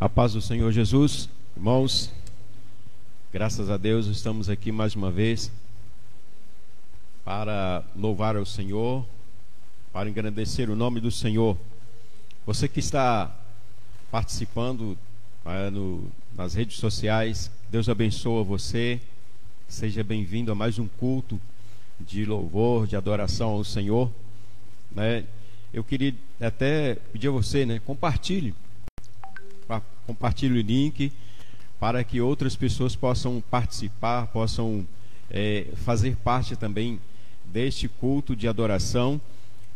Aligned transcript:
A 0.00 0.08
paz 0.08 0.32
do 0.32 0.40
Senhor 0.40 0.70
Jesus, 0.70 1.28
irmãos, 1.56 2.12
graças 3.32 3.68
a 3.68 3.76
Deus 3.76 4.06
estamos 4.06 4.48
aqui 4.48 4.70
mais 4.70 4.94
uma 4.94 5.10
vez 5.10 5.50
para 7.24 7.82
louvar 7.96 8.36
ao 8.36 8.46
Senhor, 8.46 9.04
para 9.92 10.08
engrandecer 10.08 10.70
o 10.70 10.76
nome 10.76 11.00
do 11.00 11.10
Senhor. 11.10 11.58
Você 12.46 12.68
que 12.68 12.78
está 12.78 13.36
participando 14.08 14.96
é, 15.44 15.68
no, 15.68 16.08
nas 16.32 16.54
redes 16.54 16.76
sociais, 16.76 17.50
Deus 17.68 17.88
abençoe 17.88 18.44
você, 18.44 19.00
seja 19.66 20.04
bem-vindo 20.04 20.52
a 20.52 20.54
mais 20.54 20.78
um 20.78 20.86
culto 20.86 21.40
de 21.98 22.24
louvor, 22.24 22.86
de 22.86 22.94
adoração 22.94 23.48
ao 23.48 23.64
Senhor. 23.64 24.08
Né? 24.92 25.24
Eu 25.74 25.82
queria 25.82 26.14
até 26.40 26.94
pedir 27.12 27.26
a 27.26 27.32
você, 27.32 27.66
né, 27.66 27.80
compartilhe 27.84 28.54
compartilhe 30.08 30.58
o 30.58 30.62
link 30.62 31.12
para 31.78 32.02
que 32.02 32.18
outras 32.18 32.56
pessoas 32.56 32.96
possam 32.96 33.42
participar, 33.50 34.26
possam 34.28 34.86
é, 35.30 35.66
fazer 35.84 36.16
parte 36.16 36.56
também 36.56 36.98
deste 37.44 37.88
culto 37.88 38.34
de 38.34 38.48
adoração 38.48 39.20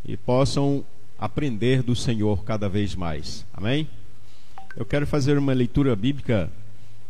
e 0.03 0.17
possam 0.17 0.83
aprender 1.19 1.83
do 1.83 1.95
Senhor 1.95 2.43
cada 2.43 2.67
vez 2.67 2.95
mais. 2.95 3.45
Amém? 3.53 3.87
Eu 4.75 4.83
quero 4.83 5.05
fazer 5.05 5.37
uma 5.37 5.53
leitura 5.53 5.95
bíblica 5.95 6.51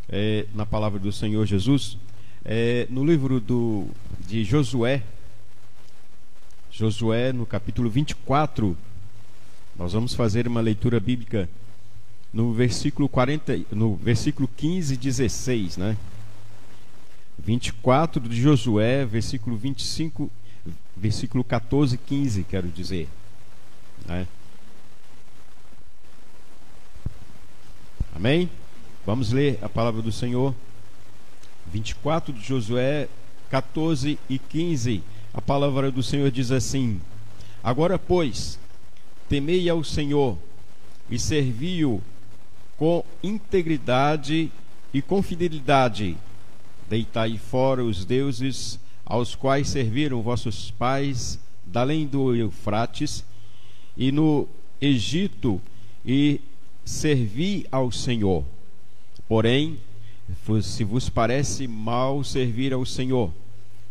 é, 0.09 0.45
na 0.53 0.65
palavra 0.65 0.99
do 0.99 1.11
Senhor 1.13 1.45
Jesus, 1.45 1.97
é, 2.43 2.85
no 2.89 3.05
livro 3.05 3.39
do, 3.39 3.87
de 4.27 4.43
Josué, 4.43 5.01
Josué, 6.69 7.31
no 7.31 7.45
capítulo 7.45 7.89
24. 7.89 8.75
Nós 9.77 9.93
vamos 9.93 10.13
fazer 10.13 10.45
uma 10.45 10.59
leitura 10.59 10.99
bíblica 10.99 11.47
no 12.33 12.51
versículo 12.51 13.07
40, 13.07 13.59
no 13.71 13.95
versículo 13.95 14.49
15 14.57 14.95
e 14.95 14.97
16, 14.97 15.77
né? 15.77 15.95
24 17.37 18.27
de 18.27 18.41
Josué, 18.41 19.05
versículo 19.05 19.55
25, 19.55 20.31
versículo 20.97 21.43
14 21.43 21.95
e 21.95 21.97
15, 21.97 22.43
quero 22.45 22.67
dizer. 22.69 23.07
Né? 24.07 24.27
Amém? 28.15 28.49
Vamos 29.05 29.31
ler 29.31 29.59
a 29.61 29.69
palavra 29.69 30.01
do 30.01 30.11
Senhor. 30.11 30.55
24 31.71 32.33
de 32.33 32.43
Josué, 32.43 33.07
14 33.49 34.17
e 34.29 34.39
15. 34.39 35.03
A 35.33 35.41
palavra 35.41 35.91
do 35.91 36.01
Senhor 36.01 36.31
diz 36.31 36.51
assim: 36.51 36.99
Agora, 37.63 37.99
pois, 37.99 38.57
temei 39.29 39.69
ao 39.69 39.83
Senhor 39.83 40.37
e 41.09 41.19
servi-o 41.19 42.01
com 42.77 43.03
integridade 43.21 44.51
e 44.93 45.01
com 45.01 45.21
fidelidade. 45.21 46.17
Deitai 46.89 47.37
fora 47.37 47.83
os 47.83 48.05
deuses 48.05 48.79
aos 49.05 49.35
quais 49.35 49.69
serviram 49.69 50.21
vossos 50.21 50.71
pais, 50.71 51.39
da 51.65 51.81
além 51.81 52.05
do 52.05 52.35
Eufrates, 52.35 53.23
e 53.97 54.11
no 54.11 54.47
Egito, 54.81 55.61
e 56.05 56.39
servi 56.83 57.65
ao 57.71 57.91
Senhor. 57.91 58.43
Porém, 59.27 59.79
se 60.61 60.83
vos 60.83 61.09
parece 61.09 61.67
mal 61.67 62.23
servir 62.23 62.73
ao 62.73 62.85
Senhor, 62.85 63.31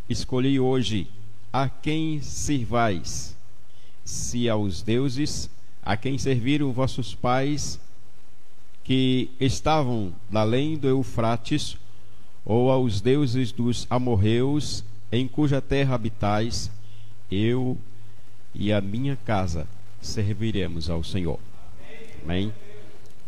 escolhi 0.09 0.59
hoje 0.59 1.07
a 1.51 1.69
quem 1.69 2.21
servais, 2.21 3.35
se 4.03 4.49
aos 4.49 4.81
deuses 4.81 5.49
a 5.81 5.97
quem 5.97 6.17
serviram 6.17 6.71
vossos 6.71 7.13
pais, 7.13 7.79
que 8.83 9.29
estavam 9.39 10.13
além 10.33 10.77
do 10.77 10.87
Eufrates, 10.87 11.77
ou 12.45 12.69
aos 12.69 12.99
deuses 12.99 13.51
dos 13.51 13.87
amorreus, 13.89 14.83
em 15.11 15.27
cuja 15.27 15.61
terra 15.61 15.95
habitais, 15.95 16.69
eu 17.31 17.77
e 18.53 18.73
a 18.73 18.81
minha 18.81 19.15
casa 19.15 19.65
serviremos 20.01 20.89
ao 20.89 21.03
Senhor. 21.03 21.39
Amém? 22.23 22.53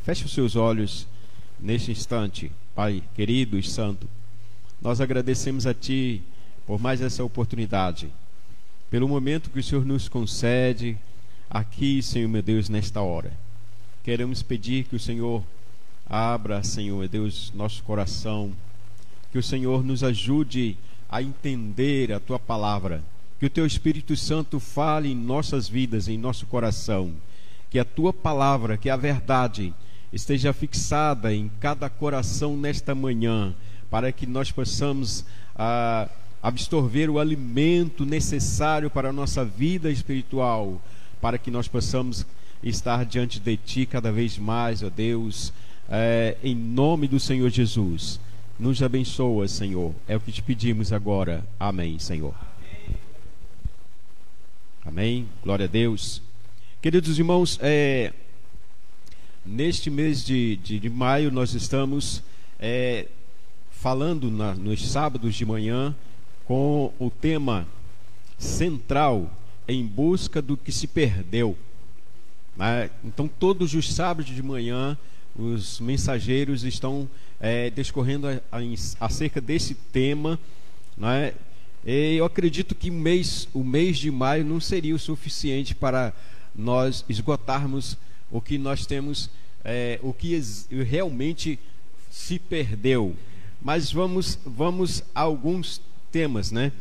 Feche 0.03 0.25
os 0.25 0.33
seus 0.33 0.55
olhos 0.55 1.07
neste 1.59 1.91
instante, 1.91 2.51
Pai 2.75 3.01
querido 3.15 3.57
e 3.57 3.63
santo. 3.63 4.07
Nós 4.81 4.99
agradecemos 4.99 5.65
a 5.65 5.73
Ti 5.73 6.21
por 6.67 6.79
mais 6.79 6.99
essa 6.99 7.23
oportunidade, 7.23 8.09
pelo 8.91 9.07
momento 9.07 9.49
que 9.49 9.59
o 9.59 9.63
Senhor 9.63 9.85
nos 9.85 10.09
concede 10.09 10.97
aqui, 11.49 12.01
Senhor 12.01 12.27
meu 12.27 12.41
Deus, 12.41 12.67
nesta 12.67 13.01
hora 13.01 13.44
queremos 14.05 14.43
pedir 14.43 14.83
que 14.83 14.95
o 14.95 14.99
Senhor 14.99 15.41
abra, 16.07 16.61
Senhor 16.61 17.07
Deus, 17.07 17.51
nosso 17.55 17.81
coração, 17.81 18.51
que 19.31 19.39
o 19.39 19.41
Senhor 19.41 19.83
nos 19.83 20.03
ajude 20.03 20.77
a 21.09 21.23
entender 21.23 22.13
a 22.13 22.19
tua 22.19 22.37
palavra, 22.37 23.03
que 23.39 23.47
o 23.47 23.49
teu 23.49 23.65
Espírito 23.65 24.15
Santo 24.15 24.59
fale 24.59 25.11
em 25.11 25.15
nossas 25.15 25.67
vidas, 25.67 26.07
em 26.07 26.19
nosso 26.19 26.45
coração, 26.45 27.13
que 27.67 27.79
a 27.79 27.83
tua 27.83 28.13
palavra, 28.13 28.77
que 28.77 28.91
a 28.91 28.95
verdade, 28.95 29.73
esteja 30.13 30.53
fixada 30.53 31.33
em 31.33 31.49
cada 31.59 31.89
coração 31.89 32.55
nesta 32.55 32.93
manhã, 32.93 33.55
para 33.89 34.11
que 34.11 34.27
nós 34.27 34.51
possamos 34.51 35.25
ah, 35.55 36.07
absorver 36.43 37.09
o 37.09 37.17
alimento 37.17 38.05
necessário 38.05 38.87
para 38.87 39.09
a 39.09 39.13
nossa 39.13 39.43
vida 39.43 39.89
espiritual, 39.89 40.79
para 41.19 41.39
que 41.39 41.49
nós 41.49 41.67
possamos 41.67 42.23
estar 42.65 43.05
diante 43.05 43.39
de 43.39 43.55
Ti 43.55 43.85
cada 43.85 44.11
vez 44.11 44.37
mais, 44.39 44.81
ó 44.81 44.89
Deus, 44.89 45.53
é, 45.87 46.35
em 46.43 46.55
nome 46.55 47.07
do 47.07 47.19
Senhor 47.19 47.49
Jesus. 47.49 48.19
Nos 48.59 48.81
abençoa, 48.81 49.47
Senhor. 49.47 49.93
É 50.07 50.15
o 50.15 50.19
que 50.19 50.31
te 50.31 50.41
pedimos 50.41 50.91
agora. 50.91 51.45
Amém, 51.59 51.99
Senhor. 51.99 52.33
Amém. 54.83 55.27
Glória 55.43 55.65
a 55.65 55.67
Deus. 55.67 56.21
Queridos 56.81 57.19
irmãos, 57.19 57.59
é, 57.61 58.13
neste 59.45 59.89
mês 59.89 60.23
de, 60.23 60.55
de, 60.57 60.79
de, 60.79 60.89
maio 60.89 61.31
nós 61.31 61.53
estamos 61.53 62.23
é, 62.59 63.07
falando 63.71 64.31
na, 64.31 64.53
nos 64.55 64.87
sábados 64.89 65.35
de 65.35 65.45
manhã 65.45 65.95
com 66.45 66.93
o 66.99 67.09
tema 67.09 67.67
central 68.37 69.29
em 69.67 69.85
busca 69.85 70.41
do 70.41 70.55
que 70.55 70.71
se 70.71 70.87
perdeu. 70.87 71.57
Né? 72.55 72.89
Então, 73.03 73.27
todos 73.27 73.73
os 73.73 73.93
sábados 73.93 74.33
de 74.33 74.41
manhã, 74.41 74.97
os 75.35 75.79
mensageiros 75.79 76.63
estão 76.63 77.09
é, 77.39 77.69
discorrendo 77.69 78.27
a, 78.27 78.39
a, 78.51 78.59
acerca 78.99 79.41
desse 79.41 79.75
tema. 79.75 80.39
Né? 80.97 81.33
E 81.85 82.15
eu 82.15 82.25
acredito 82.25 82.73
que 82.73 82.89
o 82.89 82.93
mês, 82.93 83.47
o 83.53 83.63
mês 83.63 83.97
de 83.97 84.09
maio 84.09 84.45
não 84.45 84.59
seria 84.59 84.95
o 84.95 84.99
suficiente 84.99 85.75
para 85.75 86.13
nós 86.55 87.03
esgotarmos 87.09 87.97
o 88.31 88.41
que 88.41 88.57
nós 88.57 88.85
temos, 88.85 89.29
é, 89.63 89.99
o 90.01 90.13
que 90.13 90.41
realmente 90.69 91.59
se 92.09 92.39
perdeu. 92.39 93.15
Mas 93.61 93.91
vamos, 93.91 94.39
vamos 94.45 95.03
a 95.13 95.21
alguns 95.21 95.81
temas, 96.11 96.51
né? 96.51 96.71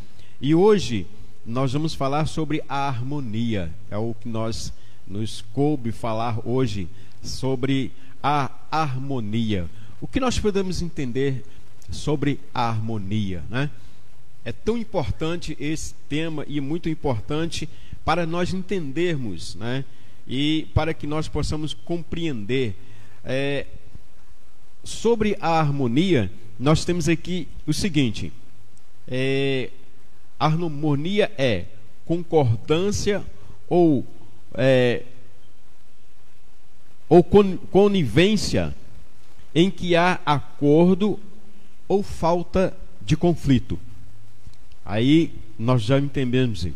E 0.40 0.54
hoje 0.54 1.06
nós 1.44 1.72
vamos 1.72 1.94
falar 1.94 2.26
sobre 2.26 2.62
a 2.68 2.88
harmonia. 2.88 3.70
É 3.90 3.96
o 3.96 4.14
que 4.14 4.28
nós 4.28 4.72
nos 5.06 5.42
coube 5.52 5.92
falar 5.92 6.40
hoje 6.46 6.88
sobre 7.22 7.92
a 8.22 8.50
harmonia. 8.70 9.68
O 10.00 10.06
que 10.06 10.20
nós 10.20 10.38
podemos 10.38 10.82
entender 10.82 11.44
sobre 11.90 12.40
a 12.52 12.68
harmonia, 12.68 13.42
né? 13.48 13.70
É 14.44 14.52
tão 14.52 14.76
importante 14.76 15.56
esse 15.58 15.94
tema 16.08 16.44
e 16.46 16.60
muito 16.60 16.88
importante 16.88 17.68
para 18.04 18.26
nós 18.26 18.52
entendermos, 18.52 19.54
né? 19.54 19.84
E 20.26 20.68
para 20.74 20.92
que 20.92 21.06
nós 21.06 21.28
possamos 21.28 21.72
compreender 21.72 22.74
é, 23.24 23.66
sobre 24.82 25.36
a 25.40 25.58
harmonia. 25.58 26.30
Nós 26.58 26.84
temos 26.84 27.08
aqui 27.08 27.48
o 27.66 27.72
seguinte: 27.72 28.32
é, 29.08 29.70
harmonia 30.38 31.32
é 31.38 31.64
concordância 32.04 33.24
ou 33.68 34.06
é, 34.54 35.02
ou 37.08 37.22
conivência 37.22 38.74
em 39.54 39.70
que 39.70 39.94
há 39.94 40.20
acordo 40.24 41.18
ou 41.86 42.02
falta 42.02 42.76
de 43.00 43.16
conflito. 43.16 43.78
Aí 44.84 45.32
nós 45.58 45.82
já 45.82 45.98
entendemos. 45.98 46.66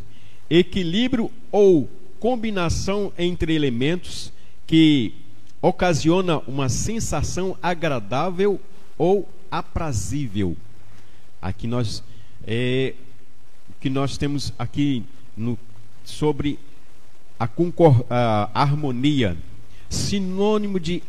Equilíbrio 0.48 1.30
ou 1.50 1.88
combinação 2.20 3.12
entre 3.18 3.54
elementos 3.54 4.32
que 4.66 5.14
ocasiona 5.60 6.38
uma 6.40 6.68
sensação 6.68 7.56
agradável 7.62 8.60
ou 8.96 9.28
aprazível. 9.50 10.56
Aqui 11.40 11.66
nós 11.66 12.02
é, 12.46 12.94
que 13.80 13.90
nós 13.90 14.16
temos 14.16 14.52
aqui 14.58 15.04
no, 15.36 15.58
sobre 16.04 16.58
a, 17.38 17.48
a 18.54 18.62
harmonia. 18.62 19.36
sinônimo 19.88 20.78
de 20.78 21.02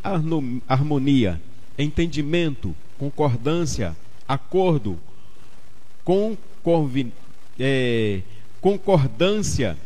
harmonia, 0.67 1.41
entendimento, 1.77 2.75
concordância, 2.97 3.95
acordo, 4.27 4.97
concorvi, 6.03 7.11
é, 7.59 8.21
concordância, 8.61 9.77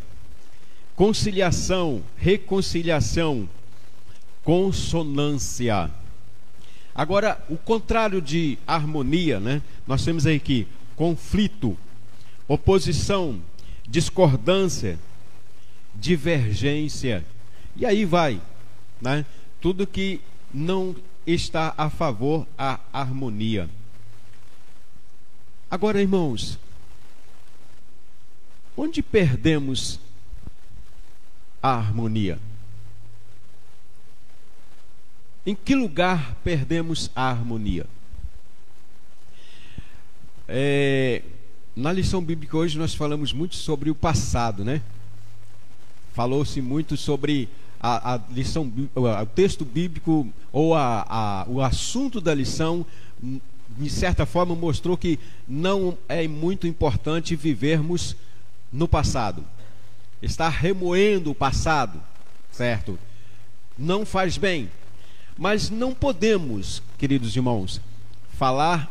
conciliação, 0.95 2.03
reconciliação, 2.17 3.49
consonância. 4.43 5.89
Agora, 6.93 7.43
o 7.49 7.57
contrário 7.57 8.21
de 8.21 8.59
harmonia, 8.67 9.39
né? 9.39 9.61
Nós 9.87 10.05
temos 10.05 10.27
aqui 10.27 10.67
conflito, 10.95 11.75
oposição, 12.47 13.39
discordância, 13.87 14.99
divergência. 15.95 17.23
E 17.75 17.85
aí 17.85 18.05
vai, 18.05 18.41
né? 19.01 19.25
Tudo 19.59 19.87
que 19.87 20.21
não 20.53 20.95
está 21.25 21.73
a 21.77 21.89
favor 21.89 22.45
a 22.57 22.79
harmonia. 22.91 23.69
Agora, 25.69 26.01
irmãos, 26.01 26.59
onde 28.77 29.01
perdemos 29.01 29.99
a 31.61 31.73
harmonia? 31.73 32.37
Em 35.45 35.55
que 35.55 35.75
lugar 35.75 36.35
perdemos 36.43 37.09
a 37.15 37.29
harmonia? 37.29 37.85
É, 40.47 41.23
na 41.75 41.91
lição 41.91 42.23
bíblica 42.23 42.55
hoje 42.55 42.77
nós 42.77 42.93
falamos 42.93 43.33
muito 43.33 43.55
sobre 43.55 43.89
o 43.89 43.95
passado, 43.95 44.63
né? 44.63 44.81
Falou-se 46.13 46.61
muito 46.61 46.95
sobre 46.95 47.49
a, 47.79 48.13
a, 48.13 48.19
lição, 48.29 48.71
o 48.95 49.25
texto 49.25 49.65
bíblico 49.65 50.27
ou 50.51 50.75
a, 50.75 51.05
a, 51.09 51.45
o 51.49 51.59
assunto 51.59 52.21
da 52.21 52.33
lição, 52.33 52.85
de 53.21 53.89
certa 53.89 54.25
forma, 54.25 54.55
mostrou 54.55 54.95
que 54.95 55.19
não 55.47 55.97
é 56.07 56.27
muito 56.27 56.67
importante 56.67 57.35
vivermos 57.35 58.15
no 58.71 58.87
passado. 58.87 59.43
Estar 60.21 60.49
remoendo 60.49 61.31
o 61.31 61.35
passado, 61.35 61.99
certo? 62.51 62.97
Não 63.77 64.05
faz 64.05 64.37
bem. 64.37 64.69
Mas 65.35 65.69
não 65.71 65.95
podemos, 65.95 66.81
queridos 66.97 67.35
irmãos, 67.35 67.81
falar 68.37 68.89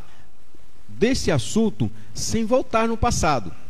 desse 0.89 1.31
assunto 1.31 1.91
sem 2.13 2.45
voltar 2.45 2.89
no 2.89 2.97
passado. 2.97 3.62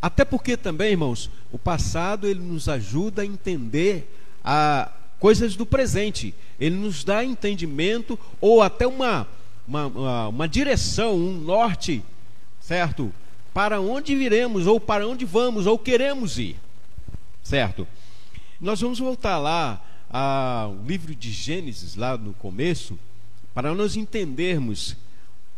Até 0.00 0.24
porque 0.24 0.56
também, 0.56 0.92
irmãos, 0.92 1.30
o 1.50 1.58
passado 1.58 2.26
ele 2.26 2.40
nos 2.40 2.68
ajuda 2.68 3.22
a 3.22 3.26
entender 3.26 4.08
a 4.44 4.92
coisas 5.18 5.56
do 5.56 5.66
presente. 5.66 6.34
Ele 6.60 6.76
nos 6.76 7.02
dá 7.02 7.24
entendimento 7.24 8.18
ou 8.40 8.62
até 8.62 8.86
uma, 8.86 9.26
uma, 9.66 9.86
uma, 9.86 10.28
uma 10.28 10.48
direção, 10.48 11.16
um 11.16 11.32
norte, 11.32 12.02
certo? 12.60 13.12
Para 13.52 13.80
onde 13.80 14.14
viremos, 14.14 14.66
ou 14.66 14.78
para 14.78 15.06
onde 15.06 15.24
vamos, 15.24 15.66
ou 15.66 15.78
queremos 15.78 16.38
ir, 16.38 16.56
certo? 17.42 17.86
Nós 18.60 18.80
vamos 18.80 18.98
voltar 18.98 19.38
lá 19.38 19.82
ao 20.08 20.76
livro 20.86 21.14
de 21.14 21.30
Gênesis, 21.30 21.96
lá 21.96 22.16
no 22.16 22.32
começo, 22.34 22.98
para 23.52 23.74
nós 23.74 23.96
entendermos 23.96 24.96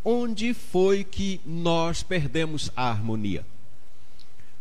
onde 0.02 0.54
foi 0.54 1.04
que 1.04 1.40
nós 1.44 2.02
perdemos 2.02 2.70
a 2.74 2.88
harmonia. 2.88 3.44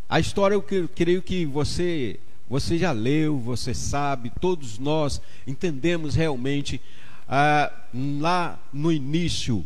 A 0.09 0.19
história 0.19 0.55
eu 0.55 0.89
creio 0.89 1.21
que 1.21 1.45
você 1.45 2.19
você 2.49 2.79
já 2.79 2.91
leu, 2.91 3.37
você 3.37 3.75
sabe, 3.75 4.31
todos 4.41 4.79
nós 4.79 5.21
entendemos 5.45 6.15
realmente 6.15 6.81
ah, 7.27 7.71
lá 7.93 8.59
no 8.73 8.91
início, 8.91 9.63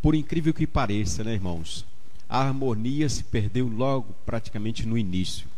por 0.00 0.14
incrível 0.14 0.54
que 0.54 0.64
pareça, 0.64 1.24
né, 1.24 1.34
irmãos? 1.34 1.84
A 2.28 2.38
harmonia 2.38 3.08
se 3.08 3.24
perdeu 3.24 3.66
logo 3.66 4.14
praticamente 4.24 4.86
no 4.86 4.96
início. 4.96 5.48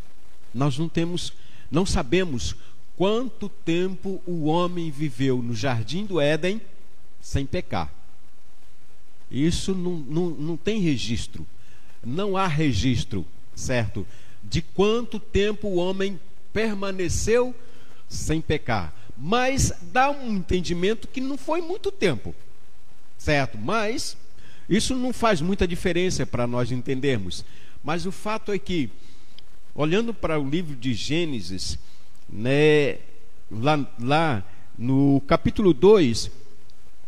Nós 0.54 0.78
não 0.78 0.88
temos, 0.88 1.30
não 1.70 1.84
sabemos 1.84 2.56
quanto 2.96 3.50
tempo 3.50 4.22
o 4.26 4.46
homem 4.46 4.90
viveu 4.90 5.42
no 5.42 5.54
jardim 5.54 6.06
do 6.06 6.18
Éden 6.18 6.58
sem 7.20 7.44
pecar. 7.44 7.92
Isso 9.30 9.74
não, 9.74 9.92
não, 9.92 10.30
não 10.30 10.56
tem 10.56 10.80
registro. 10.80 11.46
Não 12.02 12.34
há 12.34 12.46
registro, 12.46 13.26
certo? 13.56 14.06
De 14.44 14.62
quanto 14.62 15.18
tempo 15.18 15.66
o 15.66 15.76
homem 15.76 16.20
permaneceu 16.52 17.52
sem 18.08 18.40
pecar. 18.40 18.94
Mas 19.18 19.72
dá 19.90 20.10
um 20.10 20.36
entendimento 20.36 21.08
que 21.08 21.20
não 21.20 21.38
foi 21.38 21.60
muito 21.60 21.90
tempo, 21.90 22.34
certo? 23.16 23.58
Mas 23.58 24.16
isso 24.68 24.94
não 24.94 25.12
faz 25.12 25.40
muita 25.40 25.66
diferença 25.66 26.26
para 26.26 26.46
nós 26.46 26.70
entendermos. 26.70 27.44
Mas 27.82 28.04
o 28.04 28.12
fato 28.12 28.52
é 28.52 28.58
que, 28.58 28.90
olhando 29.74 30.12
para 30.12 30.38
o 30.38 30.48
livro 30.48 30.76
de 30.76 30.92
Gênesis, 30.92 31.78
né, 32.28 32.98
lá, 33.50 33.88
lá 33.98 34.44
no 34.78 35.22
capítulo 35.26 35.72
2, 35.72 36.30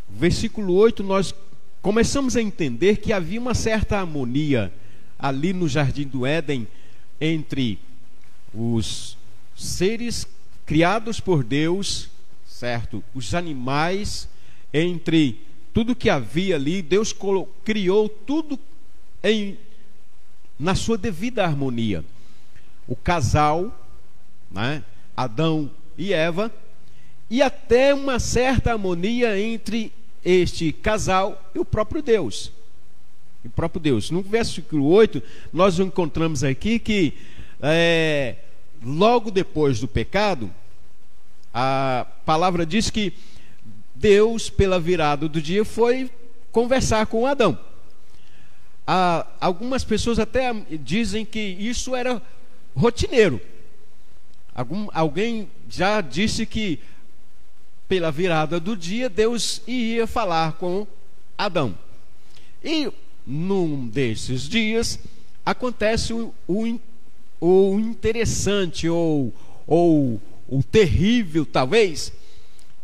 versículo 0.08 0.72
8, 0.74 1.02
nós 1.02 1.34
começamos 1.82 2.36
a 2.36 2.42
entender 2.42 2.96
que 2.96 3.12
havia 3.12 3.40
uma 3.40 3.54
certa 3.54 3.98
harmonia 3.98 4.72
ali 5.18 5.52
no 5.52 5.68
jardim 5.68 6.06
do 6.06 6.24
Éden 6.24 6.68
entre 7.20 7.78
os 8.54 9.16
seres 9.56 10.26
criados 10.64 11.18
por 11.20 11.42
Deus, 11.42 12.08
certo? 12.46 13.02
Os 13.14 13.34
animais, 13.34 14.28
entre 14.72 15.40
tudo 15.74 15.96
que 15.96 16.08
havia 16.08 16.56
ali, 16.56 16.82
Deus 16.82 17.14
criou 17.64 18.08
tudo 18.08 18.58
em 19.22 19.58
na 20.58 20.74
sua 20.74 20.98
devida 20.98 21.44
harmonia. 21.44 22.04
O 22.86 22.96
casal, 22.96 23.72
né? 24.50 24.82
Adão 25.16 25.70
e 25.96 26.12
Eva, 26.12 26.52
e 27.30 27.42
até 27.42 27.94
uma 27.94 28.18
certa 28.18 28.72
harmonia 28.72 29.38
entre 29.38 29.92
este 30.24 30.72
casal 30.72 31.50
e 31.54 31.58
o 31.58 31.64
próprio 31.64 32.02
Deus. 32.02 32.52
O 33.44 33.48
próprio 33.50 33.80
Deus. 33.80 34.10
No 34.10 34.22
versículo 34.22 34.86
8, 34.88 35.22
nós 35.52 35.78
encontramos 35.78 36.42
aqui 36.42 36.78
que 36.78 37.14
é, 37.62 38.36
logo 38.82 39.30
depois 39.30 39.80
do 39.80 39.88
pecado, 39.88 40.50
a 41.52 42.06
palavra 42.24 42.66
diz 42.66 42.90
que 42.90 43.12
Deus, 43.94 44.48
pela 44.50 44.78
virada 44.78 45.28
do 45.28 45.40
dia, 45.40 45.64
foi 45.64 46.10
conversar 46.52 47.06
com 47.06 47.26
Adão. 47.26 47.58
Algumas 49.40 49.84
pessoas 49.84 50.18
até 50.18 50.52
dizem 50.82 51.24
que 51.24 51.38
isso 51.38 51.94
era 51.94 52.22
rotineiro. 52.74 53.40
Algum, 54.54 54.88
alguém 54.92 55.50
já 55.68 56.00
disse 56.00 56.46
que 56.46 56.80
pela 57.88 58.10
virada 58.10 58.58
do 58.58 58.76
dia 58.76 59.08
Deus 59.08 59.62
ia 59.66 60.06
falar 60.06 60.54
com 60.54 60.86
Adão. 61.36 61.76
E 62.62 62.90
num 63.28 63.86
desses 63.86 64.48
dias 64.48 64.98
acontece 65.44 66.14
o, 66.14 66.34
o 66.46 66.78
o 67.40 67.78
interessante 67.78 68.88
ou, 68.88 69.32
ou 69.66 70.20
o 70.48 70.62
terrível, 70.62 71.46
talvez, 71.46 72.12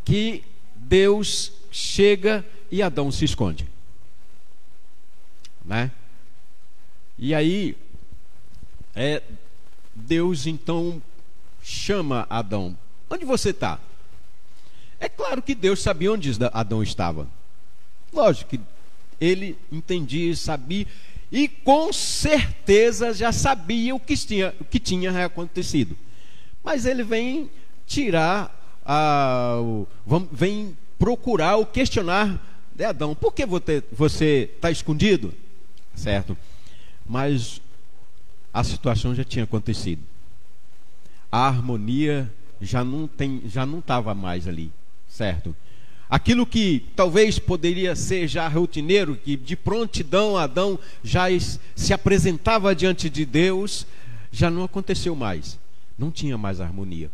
que 0.04 0.44
Deus 0.74 1.52
chega 1.70 2.44
e 2.70 2.82
Adão 2.82 3.10
se 3.10 3.24
esconde. 3.24 3.68
Né? 5.64 5.90
E 7.18 7.34
aí, 7.34 7.76
é, 8.94 9.22
Deus 9.94 10.46
então 10.46 11.02
chama 11.62 12.26
Adão: 12.28 12.76
Onde 13.08 13.24
você 13.24 13.50
está? 13.50 13.80
É 15.00 15.08
claro 15.08 15.42
que 15.42 15.54
Deus 15.54 15.82
sabia 15.82 16.12
onde 16.12 16.30
Adão 16.52 16.82
estava. 16.82 17.26
Lógico 18.12 18.50
que 18.50 18.60
ele 19.20 19.56
entendia 19.70 20.30
e 20.30 20.36
sabia 20.36 20.86
e 21.34 21.48
com 21.48 21.92
certeza 21.92 23.12
já 23.12 23.32
sabia 23.32 23.92
o 23.92 23.98
que 23.98 24.16
tinha, 24.16 24.54
o 24.60 24.64
que 24.64 24.78
tinha 24.78 25.24
acontecido. 25.24 25.96
Mas 26.62 26.86
ele 26.86 27.02
vem 27.02 27.50
tirar, 27.88 28.80
a, 28.86 29.58
o, 29.60 29.84
vem 30.30 30.76
procurar 30.96 31.56
ou 31.56 31.66
questionar 31.66 32.40
de 32.72 32.84
Adão: 32.84 33.16
por 33.16 33.32
que 33.32 33.44
você 33.44 34.50
está 34.54 34.70
escondido? 34.70 35.34
Certo? 35.96 36.36
Mas 37.04 37.60
a 38.52 38.62
situação 38.62 39.12
já 39.12 39.24
tinha 39.24 39.42
acontecido. 39.42 40.02
A 41.32 41.48
harmonia 41.48 42.32
já 42.60 42.84
não 42.84 43.10
já 43.46 43.66
não 43.66 43.80
estava 43.80 44.14
mais 44.14 44.46
ali, 44.46 44.70
certo? 45.08 45.54
Aquilo 46.14 46.46
que 46.46 46.86
talvez 46.94 47.40
poderia 47.40 47.96
ser 47.96 48.28
já 48.28 48.46
rotineiro, 48.46 49.16
que 49.16 49.36
de 49.36 49.56
prontidão 49.56 50.36
Adão 50.36 50.78
já 51.02 51.24
se 51.74 51.92
apresentava 51.92 52.72
diante 52.72 53.10
de 53.10 53.26
Deus, 53.26 53.84
já 54.30 54.48
não 54.48 54.62
aconteceu 54.62 55.16
mais. 55.16 55.58
Não 55.98 56.12
tinha 56.12 56.38
mais 56.38 56.60
harmonia. 56.60 57.10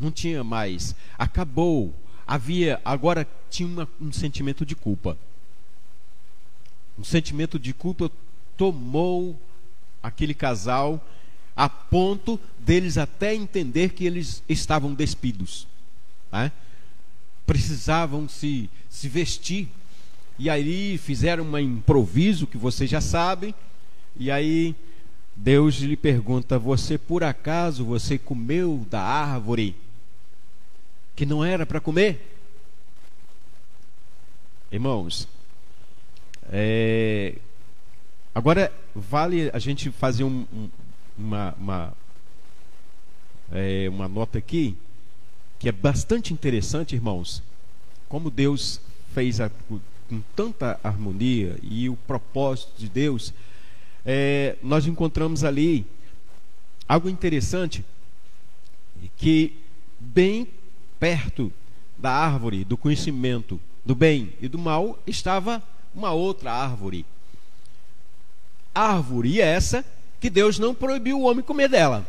Não 0.00 0.10
tinha 0.10 0.42
mais. 0.42 0.96
Acabou. 1.18 1.94
Havia, 2.26 2.80
agora 2.82 3.28
tinha 3.50 3.68
uma, 3.68 3.86
um 4.00 4.10
sentimento 4.10 4.64
de 4.64 4.74
culpa. 4.74 5.18
Um 6.98 7.04
sentimento 7.04 7.58
de 7.58 7.74
culpa 7.74 8.10
tomou 8.56 9.38
aquele 10.02 10.32
casal 10.32 11.06
a 11.54 11.68
ponto 11.68 12.40
deles 12.58 12.96
até 12.96 13.34
entender 13.34 13.90
que 13.90 14.06
eles 14.06 14.42
estavam 14.48 14.94
despidos. 14.94 15.68
Né? 16.32 16.50
Precisavam 17.46 18.28
se, 18.28 18.68
se 18.90 19.08
vestir. 19.08 19.68
E 20.38 20.50
aí 20.50 20.98
fizeram 20.98 21.44
um 21.44 21.58
improviso 21.58 22.46
que 22.46 22.58
vocês 22.58 22.90
já 22.90 23.00
sabem. 23.00 23.54
E 24.18 24.30
aí 24.30 24.74
Deus 25.34 25.76
lhe 25.76 25.96
pergunta: 25.96 26.58
Você 26.58 26.98
por 26.98 27.22
acaso 27.22 27.84
você 27.84 28.18
comeu 28.18 28.84
da 28.90 29.00
árvore 29.00 29.76
que 31.14 31.24
não 31.24 31.44
era 31.44 31.64
para 31.64 31.80
comer? 31.80 32.34
Irmãos, 34.70 35.28
é, 36.50 37.36
agora 38.34 38.72
vale 38.94 39.50
a 39.52 39.58
gente 39.58 39.90
fazer 39.90 40.24
um, 40.24 40.44
um, 40.52 40.68
uma, 41.16 41.54
uma, 41.58 41.92
é, 43.52 43.88
uma 43.88 44.08
nota 44.08 44.38
aqui 44.38 44.76
que 45.66 45.70
é 45.70 45.72
bastante 45.72 46.32
interessante, 46.32 46.94
irmãos. 46.94 47.42
Como 48.08 48.30
Deus 48.30 48.80
fez 49.12 49.40
a, 49.40 49.50
com 50.08 50.22
tanta 50.36 50.78
harmonia 50.80 51.58
e 51.60 51.88
o 51.88 51.96
propósito 51.96 52.70
de 52.78 52.88
Deus, 52.88 53.34
é, 54.04 54.54
nós 54.62 54.86
encontramos 54.86 55.42
ali 55.42 55.84
algo 56.88 57.08
interessante 57.08 57.84
que 59.16 59.58
bem 59.98 60.46
perto 61.00 61.52
da 61.98 62.12
árvore 62.12 62.64
do 62.64 62.76
conhecimento 62.76 63.60
do 63.84 63.96
bem 63.96 64.34
e 64.40 64.46
do 64.46 64.58
mal 64.58 64.96
estava 65.04 65.60
uma 65.92 66.12
outra 66.12 66.52
árvore. 66.52 67.04
Árvore 68.72 69.40
essa 69.40 69.84
que 70.20 70.30
Deus 70.30 70.60
não 70.60 70.72
proibiu 70.72 71.18
o 71.18 71.24
homem 71.24 71.42
comer 71.42 71.68
dela. 71.68 72.06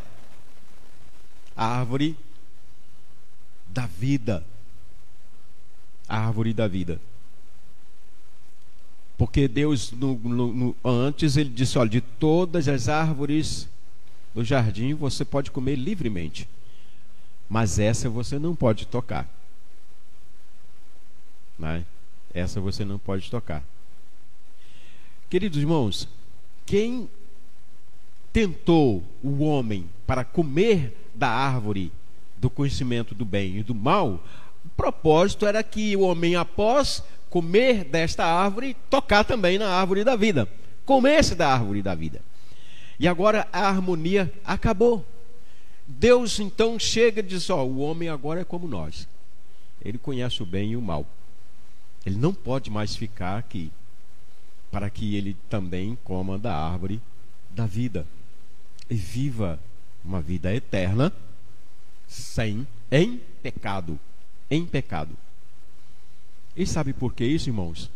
A 1.56 1.66
árvore 1.66 2.16
da 3.78 3.86
vida. 3.86 4.44
A 6.10 6.18
árvore 6.26 6.52
da 6.52 6.68
vida. 6.68 7.00
Porque 9.16 9.48
Deus, 9.48 9.92
no, 9.92 10.16
no, 10.16 10.54
no, 10.54 10.76
antes, 10.84 11.38
ele 11.38 11.50
disse: 11.50 11.78
olha, 11.78 11.90
de 11.90 12.02
todas 12.02 12.68
as 12.68 12.90
árvores 12.90 13.70
do 14.34 14.44
jardim 14.44 14.96
você 14.96 15.24
pode 15.24 15.52
comer 15.52 15.76
livremente, 15.76 16.50
mas 17.48 17.78
essa 17.78 18.10
você 18.10 18.40
não 18.40 18.56
pode 18.56 18.88
tocar. 18.88 19.30
Né? 21.60 21.86
Essa 22.34 22.60
você 22.60 22.84
não 22.84 22.98
pode 22.98 23.30
tocar. 23.30 23.64
Queridos 25.30 25.60
irmãos, 25.60 26.08
quem 26.66 27.08
tentou 28.34 29.04
o 29.22 29.44
homem 29.44 29.88
para 30.08 30.24
comer 30.24 30.96
da 31.14 31.30
árvore 31.30 31.92
do 32.40 32.50
conhecimento 32.50 33.16
do 33.16 33.26
bem 33.26 33.58
e 33.58 33.64
do 33.64 33.74
mal, 33.74 34.24
o 34.66 34.70
propósito 34.76 35.46
era 35.46 35.64
que 35.64 35.96
o 35.96 36.02
homem, 36.02 36.36
após 36.36 37.04
comer 37.30 37.84
desta 37.84 38.26
árvore, 38.26 38.76
tocar 38.90 39.24
também 39.24 39.58
na 39.58 39.70
árvore 39.70 40.04
da 40.04 40.16
vida, 40.16 40.48
comesse 40.86 41.36
da 41.36 41.52
árvore 41.52 41.82
da 41.82 41.96
vida. 41.96 42.22
E 43.00 43.08
agora 43.08 43.48
a 43.52 43.68
harmonia 43.68 44.32
acabou. 44.44 45.06
Deus 45.88 46.40
então 46.40 46.78
chega 46.80 47.20
e 47.20 47.24
diz: 47.24 47.50
Ó, 47.50 47.64
o 47.64 47.80
homem 47.80 48.10
agora 48.10 48.42
é 48.42 48.44
como 48.44 48.68
nós. 48.68 49.08
Ele 49.84 49.98
conhece 49.98 50.42
o 50.42 50.46
bem 50.46 50.72
e 50.72 50.78
o 50.78 50.82
mal. 50.82 51.06
Ele 52.06 52.18
não 52.18 52.34
pode 52.34 52.70
mais 52.70 52.96
ficar 52.96 53.38
aqui 53.38 53.72
para 54.72 54.90
que 54.90 55.16
ele 55.16 55.36
também 55.50 55.98
coma 56.04 56.38
da 56.38 56.56
árvore 56.56 57.02
da 57.50 57.66
vida 57.66 58.06
e 58.90 58.96
viva 58.96 59.60
uma 60.04 60.22
vida 60.22 60.54
eterna 60.54 61.12
sem 62.08 62.66
em 62.92 63.20
pecado, 63.42 64.00
em 64.50 64.66
pecado. 64.66 65.16
E 66.56 66.66
sabe 66.66 66.94
por 66.94 67.14
que 67.14 67.26
isso, 67.26 67.50
irmãos? 67.50 67.90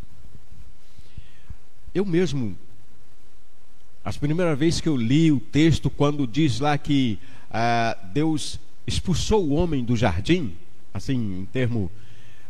Eu 1.94 2.06
mesmo, 2.06 2.56
as 4.04 4.18
primeiras 4.18 4.58
vezes 4.58 4.82
que 4.82 4.90
eu 4.90 4.96
li 4.96 5.32
o 5.32 5.40
texto, 5.40 5.90
quando 5.90 6.28
diz 6.28 6.60
lá 6.60 6.78
que 6.78 7.18
ah, 7.50 7.98
Deus 8.14 8.60
expulsou 8.86 9.46
o 9.46 9.54
homem 9.54 9.84
do 9.84 9.96
jardim, 9.96 10.56
assim, 10.94 11.42
em 11.42 11.46
termo 11.46 11.92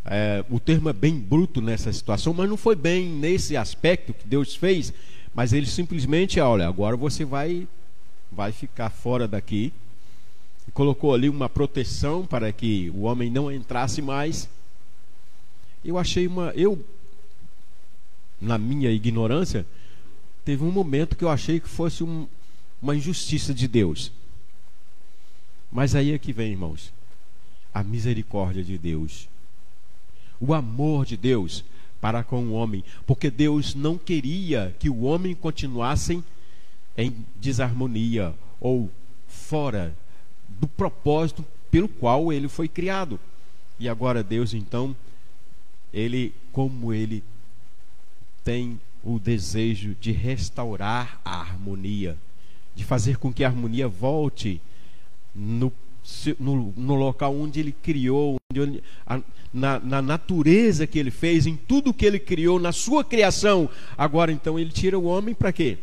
é, 0.05 0.43
o 0.49 0.59
termo 0.59 0.89
é 0.89 0.93
bem 0.93 1.19
bruto 1.19 1.61
nessa 1.61 1.93
situação, 1.93 2.33
mas 2.33 2.49
não 2.49 2.57
foi 2.57 2.75
bem 2.75 3.07
nesse 3.07 3.55
aspecto 3.55 4.13
que 4.13 4.27
Deus 4.27 4.55
fez, 4.55 4.93
mas 5.33 5.53
ele 5.53 5.67
simplesmente, 5.67 6.39
olha, 6.39 6.67
agora 6.67 6.97
você 6.97 7.23
vai, 7.23 7.67
vai 8.31 8.51
ficar 8.51 8.89
fora 8.89 9.27
daqui. 9.27 9.71
Colocou 10.73 11.13
ali 11.13 11.27
uma 11.27 11.49
proteção 11.49 12.25
para 12.25 12.51
que 12.51 12.89
o 12.91 13.01
homem 13.01 13.29
não 13.29 13.51
entrasse 13.51 14.01
mais. 14.01 14.49
Eu 15.83 15.97
achei 15.97 16.27
uma. 16.27 16.51
Eu, 16.51 16.83
na 18.39 18.57
minha 18.57 18.89
ignorância, 18.89 19.65
teve 20.45 20.63
um 20.63 20.71
momento 20.71 21.15
que 21.15 21.23
eu 21.23 21.29
achei 21.29 21.59
que 21.59 21.67
fosse 21.67 22.03
um, 22.03 22.27
uma 22.81 22.95
injustiça 22.95 23.53
de 23.53 23.67
Deus. 23.67 24.11
Mas 25.71 25.95
aí 25.95 26.11
é 26.11 26.17
que 26.17 26.33
vem, 26.33 26.51
irmãos, 26.51 26.91
a 27.73 27.83
misericórdia 27.83 28.63
de 28.63 28.77
Deus 28.77 29.29
o 30.41 30.55
amor 30.55 31.05
de 31.05 31.15
Deus 31.15 31.63
para 32.01 32.23
com 32.23 32.43
o 32.45 32.53
homem, 32.53 32.83
porque 33.05 33.29
Deus 33.29 33.75
não 33.75 33.95
queria 33.95 34.75
que 34.79 34.89
o 34.89 35.03
homem 35.03 35.35
continuasse 35.35 36.23
em 36.97 37.15
desarmonia 37.39 38.33
ou 38.59 38.89
fora 39.27 39.95
do 40.59 40.67
propósito 40.67 41.45
pelo 41.69 41.87
qual 41.87 42.31
ele 42.31 42.47
foi 42.47 42.67
criado. 42.67 43.19
E 43.79 43.87
agora 43.87 44.23
Deus 44.23 44.53
então, 44.53 44.95
ele 45.93 46.33
como 46.51 46.93
ele 46.93 47.23
tem 48.43 48.79
o 49.03 49.17
desejo 49.17 49.95
de 49.99 50.11
restaurar 50.11 51.19
a 51.25 51.39
harmonia, 51.39 52.17
de 52.75 52.83
fazer 52.83 53.17
com 53.17 53.33
que 53.33 53.43
a 53.43 53.47
harmonia 53.47 53.87
volte 53.87 54.61
no, 55.33 55.71
no, 56.39 56.73
no 56.75 56.95
local 56.95 57.35
onde 57.35 57.59
ele 57.59 57.71
criou, 57.71 58.37
onde, 58.51 58.83
a, 59.05 59.21
na, 59.53 59.79
na 59.79 60.01
natureza 60.01 60.85
que 60.85 60.99
ele 60.99 61.11
fez, 61.11 61.45
em 61.45 61.55
tudo 61.55 61.93
que 61.93 62.05
ele 62.05 62.19
criou, 62.19 62.59
na 62.59 62.71
sua 62.71 63.03
criação. 63.03 63.69
Agora 63.97 64.31
então 64.31 64.59
ele 64.59 64.71
tira 64.71 64.97
o 64.97 65.05
homem 65.05 65.33
para 65.33 65.51
quê? 65.51 65.77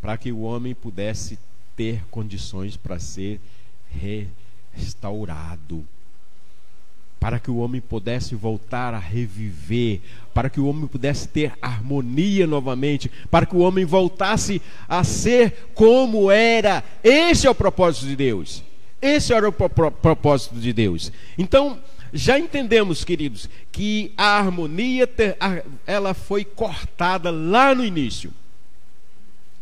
Para 0.00 0.16
que 0.16 0.30
o 0.30 0.42
homem 0.42 0.74
pudesse 0.74 1.38
ter 1.76 2.04
condições 2.10 2.76
para 2.76 2.98
ser 2.98 3.40
restaurado. 4.72 5.84
Para 7.18 7.38
que 7.38 7.50
o 7.50 7.56
homem 7.56 7.80
pudesse 7.80 8.34
voltar 8.34 8.92
a 8.92 8.98
reviver, 8.98 10.00
para 10.34 10.50
que 10.50 10.60
o 10.60 10.66
homem 10.66 10.86
pudesse 10.86 11.26
ter 11.26 11.52
harmonia 11.62 12.46
novamente, 12.46 13.10
para 13.30 13.46
que 13.46 13.56
o 13.56 13.60
homem 13.60 13.84
voltasse 13.86 14.60
a 14.86 15.02
ser 15.02 15.70
como 15.74 16.30
era. 16.30 16.84
Esse 17.02 17.46
é 17.46 17.50
o 17.50 17.54
propósito 17.54 18.06
de 18.06 18.16
Deus. 18.16 18.62
Esse 19.00 19.32
era 19.32 19.48
o 19.48 19.52
propósito 19.52 20.56
de 20.56 20.72
Deus. 20.72 21.10
Então, 21.38 21.80
já 22.12 22.38
entendemos, 22.38 23.04
queridos, 23.04 23.48
que 23.72 24.12
a 24.16 24.38
harmonia 24.38 25.08
ela 25.86 26.14
foi 26.14 26.44
cortada 26.44 27.30
lá 27.30 27.74
no 27.74 27.84
início. 27.84 28.32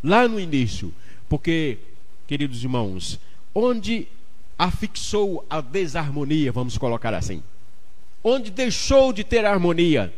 Lá 0.02 0.26
no 0.26 0.38
início, 0.38 0.92
porque, 1.28 1.78
queridos 2.26 2.62
irmãos, 2.62 3.18
onde 3.54 4.08
afixou 4.62 5.44
a 5.50 5.60
desarmonia, 5.60 6.52
vamos 6.52 6.78
colocar 6.78 7.12
assim, 7.12 7.42
onde 8.22 8.48
deixou 8.48 9.12
de 9.12 9.24
ter 9.24 9.44
harmonia, 9.44 10.14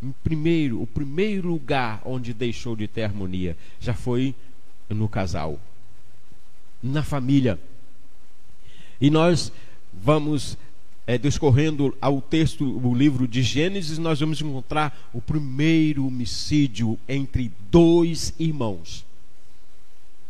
em 0.00 0.12
primeiro, 0.22 0.80
o 0.80 0.86
primeiro 0.86 1.48
lugar 1.48 2.00
onde 2.04 2.32
deixou 2.32 2.76
de 2.76 2.86
ter 2.86 3.02
harmonia 3.02 3.56
já 3.80 3.92
foi 3.92 4.36
no 4.88 5.08
casal, 5.08 5.58
na 6.80 7.02
família. 7.02 7.58
E 9.00 9.10
nós 9.10 9.50
vamos 9.92 10.56
é, 11.04 11.18
discorrendo 11.18 11.96
ao 12.00 12.20
texto, 12.20 12.64
o 12.64 12.94
livro 12.94 13.26
de 13.26 13.42
Gênesis, 13.42 13.98
nós 13.98 14.20
vamos 14.20 14.40
encontrar 14.40 15.10
o 15.12 15.20
primeiro 15.20 16.06
homicídio 16.06 16.96
entre 17.08 17.50
dois 17.68 18.32
irmãos. 18.38 19.04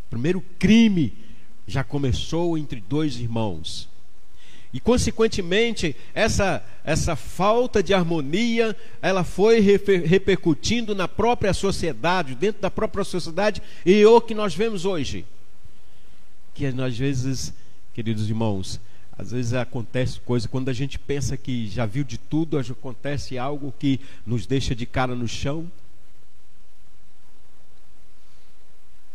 Primeiro 0.09 0.43
crime 0.59 1.25
já 1.66 1.82
começou 1.82 2.56
entre 2.56 2.80
dois 2.80 3.16
irmãos. 3.16 3.88
E, 4.73 4.80
consequentemente, 4.80 5.96
essa, 6.14 6.62
essa 6.85 7.16
falta 7.16 7.82
de 7.82 7.94
harmonia, 7.94 8.76
ela 9.00 9.25
foi 9.25 9.58
repercutindo 9.61 10.94
na 10.94 11.08
própria 11.08 11.54
sociedade, 11.54 12.35
dentro 12.35 12.61
da 12.61 12.70
própria 12.70 13.02
sociedade, 13.04 13.62
e 13.87 14.04
o 14.04 14.20
que 14.20 14.35
nós 14.35 14.54
vemos 14.54 14.85
hoje. 14.85 15.25
Que 16.52 16.66
às 16.66 16.99
vezes, 16.99 17.54
queridos 17.94 18.28
irmãos, 18.28 18.80
Às 19.18 19.30
vezes 19.30 19.54
acontece 19.54 20.20
coisa, 20.20 20.46
quando 20.46 20.68
a 20.68 20.75
gente 20.75 20.99
pensa 20.99 21.37
que 21.37 21.68
já 21.68 21.87
viu 21.87 22.04
de 22.04 22.18
tudo, 22.18 22.58
acontece 22.58 23.38
algo 23.38 23.73
que 23.78 23.99
nos 24.26 24.46
deixa 24.46 24.75
de 24.75 24.85
cara 24.85 25.14
no 25.14 25.26
chão. 25.26 25.70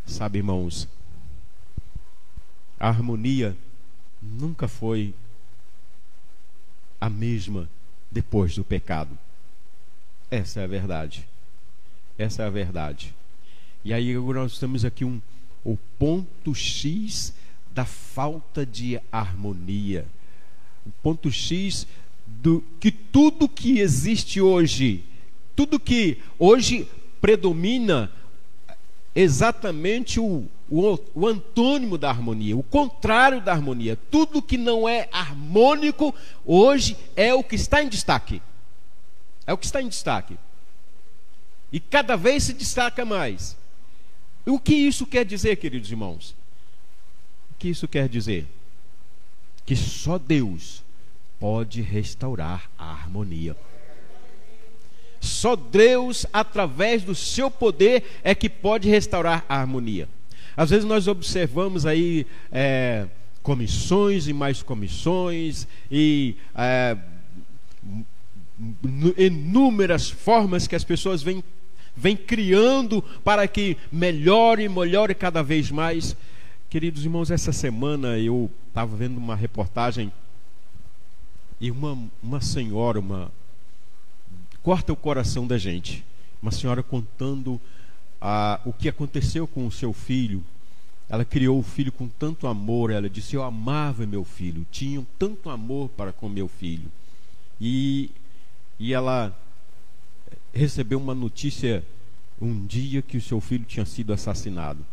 Sabe, 0.06 0.40
irmãos, 0.40 0.88
a 2.82 2.88
harmonia 2.88 3.56
nunca 4.20 4.68
foi 4.68 5.14
a 7.00 7.12
mesma 7.12 7.70
depois 8.10 8.56
do 8.56 8.64
pecado. 8.64 9.16
Essa 10.32 10.62
é 10.62 10.64
a 10.64 10.68
verdade. 10.68 11.28
Essa 12.18 12.42
é 12.42 12.48
a 12.48 12.50
verdade. 12.50 13.14
E 13.86 13.94
aí 13.94 14.16
nós 14.16 14.58
temos 14.58 14.84
aqui 14.84 15.06
um, 15.06 15.22
o 15.64 15.78
ponto 16.00 16.56
X 16.56 17.36
da 17.72 17.86
falta 17.86 18.66
de 18.66 19.00
harmonia. 19.12 20.08
O 20.84 20.90
ponto 21.04 21.32
X 21.32 21.86
do 22.26 22.64
que 22.80 22.90
tudo 22.90 23.48
que 23.48 23.80
existe 23.80 24.42
hoje, 24.42 25.06
tudo 25.56 25.80
que 25.80 26.18
hoje 26.40 26.90
predomina 27.22 28.12
exatamente 29.14 30.20
o, 30.20 30.48
o, 30.72 30.98
o 31.14 31.28
antônimo 31.28 31.98
da 31.98 32.10
harmonia, 32.10 32.56
o 32.56 32.64
contrário 32.64 33.42
da 33.42 33.52
harmonia. 33.52 33.98
Tudo 34.10 34.42
que 34.42 34.58
não 34.58 34.88
é 34.88 35.10
harmônico 35.12 36.16
hoje 36.46 36.96
é 37.14 37.34
o 37.34 37.44
que 37.44 37.56
está 37.56 37.84
em 37.84 37.90
destaque. 37.90 38.42
É 39.46 39.52
o 39.52 39.58
que 39.58 39.66
está 39.66 39.82
em 39.82 39.90
destaque. 39.90 40.38
E 41.74 41.80
cada 41.80 42.16
vez 42.16 42.44
se 42.44 42.54
destaca 42.54 43.04
mais. 43.04 43.58
O 44.46 44.58
que 44.58 44.74
isso 44.74 45.06
quer 45.06 45.26
dizer, 45.26 45.58
queridos 45.58 45.92
irmãos? 45.92 46.34
O 47.52 47.60
que 47.60 47.68
isso 47.68 47.88
quer 47.88 48.08
dizer? 48.08 48.48
Que 49.66 49.76
só 49.76 50.18
Deus 50.18 50.84
pode 51.38 51.82
restaurar 51.82 52.70
a 52.78 52.92
harmonia. 52.92 53.58
Só 55.20 55.56
Deus, 55.56 56.26
através 56.32 57.04
do 57.04 57.14
seu 57.14 57.52
poder, 57.52 58.20
é 58.24 58.34
que 58.34 58.50
pode 58.50 58.90
restaurar 58.90 59.46
a 59.50 59.58
harmonia. 59.58 60.08
Às 60.62 60.70
vezes 60.70 60.86
nós 60.86 61.08
observamos 61.08 61.88
aí 61.88 62.28
é, 62.52 63.08
comissões 63.42 64.28
e 64.28 64.34
mais 64.34 64.62
comissões 64.62 65.68
e 65.90 66.36
é, 66.54 66.96
inúmeras 69.18 70.08
formas 70.08 70.68
que 70.68 70.76
as 70.76 70.84
pessoas 70.84 71.24
vêm, 71.24 71.44
vêm 71.96 72.16
criando 72.16 73.02
para 73.24 73.48
que 73.48 73.76
melhore 73.92 74.66
e 74.66 74.70
melhore 74.70 75.16
cada 75.16 75.42
vez 75.42 75.72
mais. 75.72 76.16
Queridos 76.70 77.06
irmãos, 77.06 77.32
essa 77.32 77.52
semana 77.52 78.20
eu 78.20 78.48
estava 78.68 78.96
vendo 78.96 79.18
uma 79.18 79.36
reportagem 79.36 80.14
e 81.60 81.72
uma, 81.72 81.98
uma 82.22 82.40
senhora, 82.40 83.00
uma, 83.00 83.32
corta 84.62 84.94
o 84.94 84.96
coração 84.96 85.48
da 85.48 85.58
gente. 85.58 86.06
Uma 86.40 86.52
senhora 86.52 86.84
contando 86.84 87.60
o 88.66 88.72
que 88.72 88.88
aconteceu 88.88 89.48
com 89.48 89.66
o 89.66 89.72
seu 89.72 89.92
filho. 89.94 90.44
Ela 91.10 91.26
criou 91.26 91.60
o 91.60 91.64
filho 91.64 91.92
com 91.92 92.08
tanto 92.08 92.48
amor. 92.48 92.92
Ela 92.92 93.10
disse: 93.10 93.36
Eu 93.36 93.44
amava 93.44 94.06
meu 94.06 94.24
filho, 94.24 94.66
tinha 94.72 95.06
tanto 95.18 95.50
amor 95.50 95.90
para 95.90 96.14
com 96.14 96.30
meu 96.30 96.48
filho. 96.48 96.90
E, 97.60 98.10
e 98.80 98.94
ela 98.94 99.36
recebeu 100.54 101.00
uma 101.00 101.14
notícia 101.14 101.84
um 102.42 102.66
dia 102.66 103.02
que 103.02 103.18
o 103.18 103.22
seu 103.22 103.40
filho 103.40 103.66
tinha 103.66 103.86
sido 103.86 104.12
assassinado. 104.14 104.86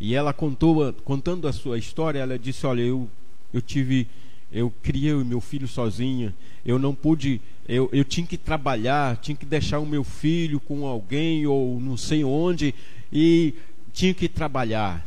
E 0.00 0.14
ela 0.14 0.32
contou, 0.32 0.92
contando 1.04 1.48
a 1.48 1.52
sua 1.52 1.78
história, 1.78 2.20
ela 2.20 2.38
disse: 2.38 2.66
Olha, 2.66 2.82
eu, 2.82 3.08
eu 3.52 3.60
tive, 3.60 4.06
eu 4.52 4.72
criei 4.82 5.14
o 5.14 5.24
meu 5.24 5.40
filho 5.40 5.68
sozinha, 5.68 6.34
eu 6.64 6.78
não 6.78 6.94
pude 6.94 7.40
eu, 7.68 7.90
eu 7.92 8.02
tinha 8.02 8.26
que 8.26 8.38
trabalhar, 8.38 9.18
tinha 9.18 9.36
que 9.36 9.44
deixar 9.44 9.78
o 9.78 9.84
meu 9.84 10.02
filho 10.02 10.58
com 10.58 10.86
alguém 10.86 11.46
ou 11.46 11.78
não 11.78 11.98
sei 11.98 12.24
onde 12.24 12.74
e 13.12 13.54
tinha 13.92 14.14
que 14.14 14.26
trabalhar. 14.26 15.06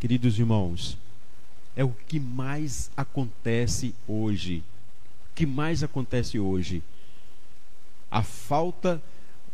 Queridos 0.00 0.36
irmãos, 0.36 0.98
é 1.76 1.84
o 1.84 1.94
que 2.08 2.18
mais 2.18 2.90
acontece 2.96 3.94
hoje. 4.08 4.64
O 5.30 5.34
que 5.36 5.46
mais 5.46 5.84
acontece 5.84 6.40
hoje? 6.40 6.82
A 8.10 8.24
falta 8.24 9.00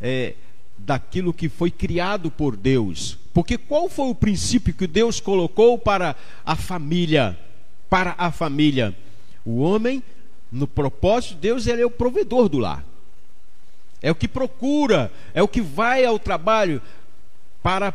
é, 0.01 0.35
daquilo 0.79 1.35
que 1.35 1.51
foi 1.51 1.70
criado 1.70 2.31
por 2.31 2.57
Deus. 2.57 3.18
Porque 3.35 3.59
qual 3.59 3.90
foi 3.90 4.09
o 4.09 4.14
princípio 4.14 4.72
que 4.72 4.87
Deus 4.87 5.20
colocou 5.20 5.79
para 5.79 6.16
a 6.46 6.57
família? 6.57 7.38
Para 7.92 8.14
a 8.16 8.33
família. 8.33 8.96
O 9.44 9.61
homem 9.61 10.02
no 10.50 10.66
propósito 10.66 11.35
de 11.35 11.40
Deus, 11.40 11.66
ele 11.66 11.83
é 11.83 11.85
o 11.85 11.90
provedor 11.90 12.48
do 12.48 12.57
lar. 12.57 12.83
É 14.00 14.11
o 14.11 14.14
que 14.14 14.26
procura, 14.26 15.12
é 15.35 15.42
o 15.42 15.48
que 15.48 15.61
vai 15.61 16.02
ao 16.02 16.18
trabalho 16.18 16.81
para 17.62 17.92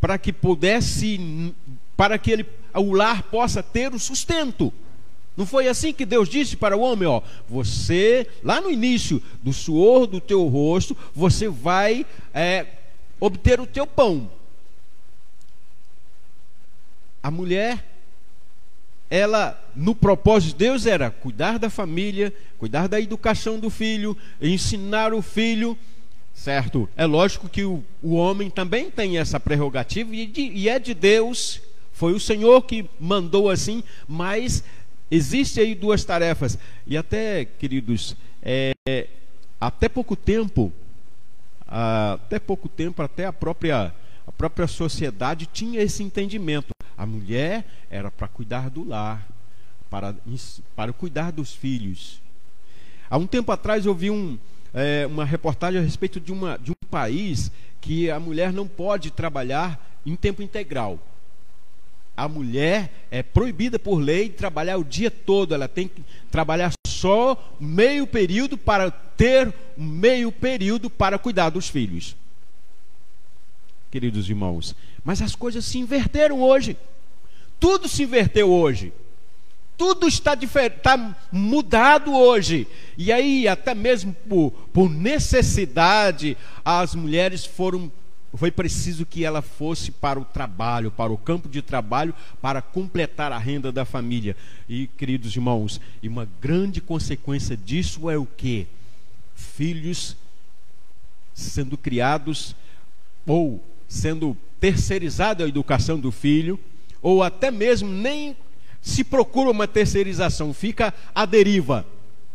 para 0.00 0.16
que 0.16 0.32
pudesse 0.32 1.54
para 1.94 2.16
que 2.16 2.30
ele, 2.30 2.46
o 2.72 2.94
lar 2.94 3.24
possa 3.24 3.62
ter 3.62 3.92
o 3.92 3.98
sustento. 3.98 4.72
Não 5.36 5.44
foi 5.44 5.68
assim 5.68 5.92
que 5.92 6.06
Deus 6.06 6.26
disse 6.26 6.56
para 6.56 6.74
o 6.74 6.80
homem, 6.80 7.06
ó, 7.06 7.20
você 7.46 8.26
lá 8.42 8.62
no 8.62 8.70
início 8.70 9.22
do 9.42 9.52
suor 9.52 10.06
do 10.06 10.22
teu 10.22 10.46
rosto, 10.46 10.96
você 11.14 11.50
vai 11.50 12.06
é, 12.32 12.66
obter 13.20 13.60
o 13.60 13.66
teu 13.66 13.86
pão. 13.86 14.30
A 17.22 17.30
mulher 17.30 17.95
ela, 19.08 19.60
no 19.74 19.94
propósito 19.94 20.50
de 20.50 20.64
Deus, 20.64 20.86
era 20.86 21.10
cuidar 21.10 21.58
da 21.58 21.70
família, 21.70 22.32
cuidar 22.58 22.88
da 22.88 23.00
educação 23.00 23.58
do 23.58 23.70
filho, 23.70 24.16
ensinar 24.40 25.14
o 25.14 25.22
filho, 25.22 25.78
certo? 26.34 26.88
É 26.96 27.06
lógico 27.06 27.48
que 27.48 27.64
o, 27.64 27.84
o 28.02 28.14
homem 28.14 28.50
também 28.50 28.90
tem 28.90 29.18
essa 29.18 29.38
prerrogativa 29.38 30.14
e, 30.14 30.26
de, 30.26 30.40
e 30.42 30.68
é 30.68 30.78
de 30.78 30.92
Deus, 30.92 31.60
foi 31.92 32.12
o 32.12 32.20
Senhor 32.20 32.62
que 32.62 32.84
mandou 33.00 33.48
assim, 33.48 33.82
mas 34.06 34.62
existe 35.10 35.60
aí 35.60 35.74
duas 35.74 36.04
tarefas. 36.04 36.58
E 36.86 36.96
até, 36.96 37.44
queridos, 37.44 38.16
é, 38.42 38.74
até 39.60 39.88
pouco 39.88 40.14
tempo, 40.14 40.72
até 41.66 42.38
pouco 42.38 42.68
tempo, 42.68 43.02
até 43.02 43.24
a 43.24 43.32
própria, 43.32 43.94
a 44.26 44.32
própria 44.32 44.66
sociedade 44.66 45.46
tinha 45.46 45.80
esse 45.80 46.02
entendimento. 46.02 46.75
A 46.96 47.04
mulher 47.04 47.64
era 47.90 48.10
para 48.10 48.28
cuidar 48.28 48.70
do 48.70 48.82
lar, 48.82 49.26
para, 49.90 50.14
para 50.74 50.92
cuidar 50.92 51.30
dos 51.30 51.54
filhos. 51.54 52.20
Há 53.08 53.18
um 53.18 53.26
tempo 53.26 53.52
atrás 53.52 53.86
eu 53.86 53.94
vi 53.94 54.10
um, 54.10 54.38
é, 54.72 55.06
uma 55.06 55.24
reportagem 55.24 55.80
a 55.80 55.84
respeito 55.84 56.18
de, 56.18 56.32
uma, 56.32 56.58
de 56.58 56.70
um 56.70 56.88
país 56.90 57.50
que 57.80 58.10
a 58.10 58.18
mulher 58.18 58.52
não 58.52 58.66
pode 58.66 59.10
trabalhar 59.10 60.00
em 60.04 60.16
tempo 60.16 60.42
integral. 60.42 60.98
A 62.16 62.26
mulher 62.28 62.90
é 63.10 63.22
proibida 63.22 63.78
por 63.78 63.98
lei 63.98 64.28
de 64.28 64.36
trabalhar 64.36 64.78
o 64.78 64.84
dia 64.84 65.10
todo, 65.10 65.54
ela 65.54 65.68
tem 65.68 65.86
que 65.86 66.02
trabalhar 66.30 66.72
só 66.86 67.56
meio 67.60 68.06
período 68.06 68.56
para 68.56 68.90
ter 68.90 69.52
meio 69.76 70.32
período 70.32 70.88
para 70.88 71.18
cuidar 71.18 71.50
dos 71.50 71.68
filhos. 71.68 72.16
Queridos 73.96 74.28
irmãos, 74.28 74.76
mas 75.02 75.22
as 75.22 75.34
coisas 75.34 75.64
se 75.64 75.78
inverteram 75.78 76.42
hoje. 76.42 76.76
Tudo 77.58 77.88
se 77.88 78.02
inverteu 78.02 78.50
hoje. 78.50 78.92
Tudo 79.74 80.06
está, 80.06 80.34
está 80.34 81.16
mudado 81.32 82.12
hoje. 82.12 82.68
E 82.98 83.10
aí, 83.10 83.48
até 83.48 83.74
mesmo 83.74 84.14
por, 84.28 84.50
por 84.70 84.90
necessidade, 84.90 86.36
as 86.62 86.94
mulheres 86.94 87.46
foram 87.46 87.90
foi 88.34 88.50
preciso 88.50 89.06
que 89.06 89.24
ela 89.24 89.40
fosse 89.40 89.90
para 89.90 90.20
o 90.20 90.26
trabalho, 90.26 90.90
para 90.90 91.10
o 91.10 91.16
campo 91.16 91.48
de 91.48 91.62
trabalho, 91.62 92.14
para 92.42 92.60
completar 92.60 93.32
a 93.32 93.38
renda 93.38 93.72
da 93.72 93.86
família. 93.86 94.36
E, 94.68 94.88
queridos 94.88 95.34
irmãos, 95.34 95.80
e 96.02 96.08
uma 96.08 96.28
grande 96.38 96.82
consequência 96.82 97.56
disso 97.56 98.10
é 98.10 98.18
o 98.18 98.26
que? 98.26 98.66
Filhos 99.34 100.18
sendo 101.32 101.78
criados 101.78 102.54
ou 103.26 103.64
sendo 103.88 104.36
terceirizada 104.60 105.44
a 105.44 105.48
educação 105.48 105.98
do 105.98 106.10
filho, 106.10 106.58
ou 107.02 107.22
até 107.22 107.50
mesmo 107.50 107.88
nem 107.88 108.36
se 108.80 109.02
procura 109.02 109.50
uma 109.50 109.66
terceirização, 109.66 110.54
fica 110.54 110.94
à 111.14 111.26
deriva, 111.26 111.86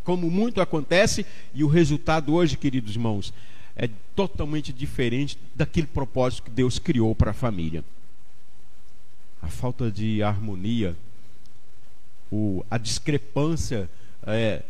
como 0.04 0.30
muito 0.30 0.60
acontece, 0.60 1.26
e 1.54 1.64
o 1.64 1.68
resultado 1.68 2.34
hoje, 2.34 2.58
queridos 2.58 2.96
irmãos, 2.96 3.34
é 3.76 3.90
totalmente 4.16 4.74
diferente 4.74 5.38
daquele 5.56 5.88
propósito 5.88 6.44
que 6.44 6.50
Deus 6.50 6.78
criou 6.78 7.16
para 7.16 7.32
a 7.32 7.34
família. 7.34 7.84
A 9.42 9.48
falta 9.48 9.90
de 9.90 10.22
harmonia, 10.22 10.96
o, 12.32 12.66
a 12.70 12.78
discrepância 12.78 13.90
é, 14.24 14.62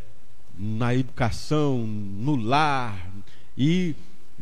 na 0.57 0.93
educação, 0.93 1.79
no 1.79 2.35
lar, 2.35 3.11
e 3.57 3.95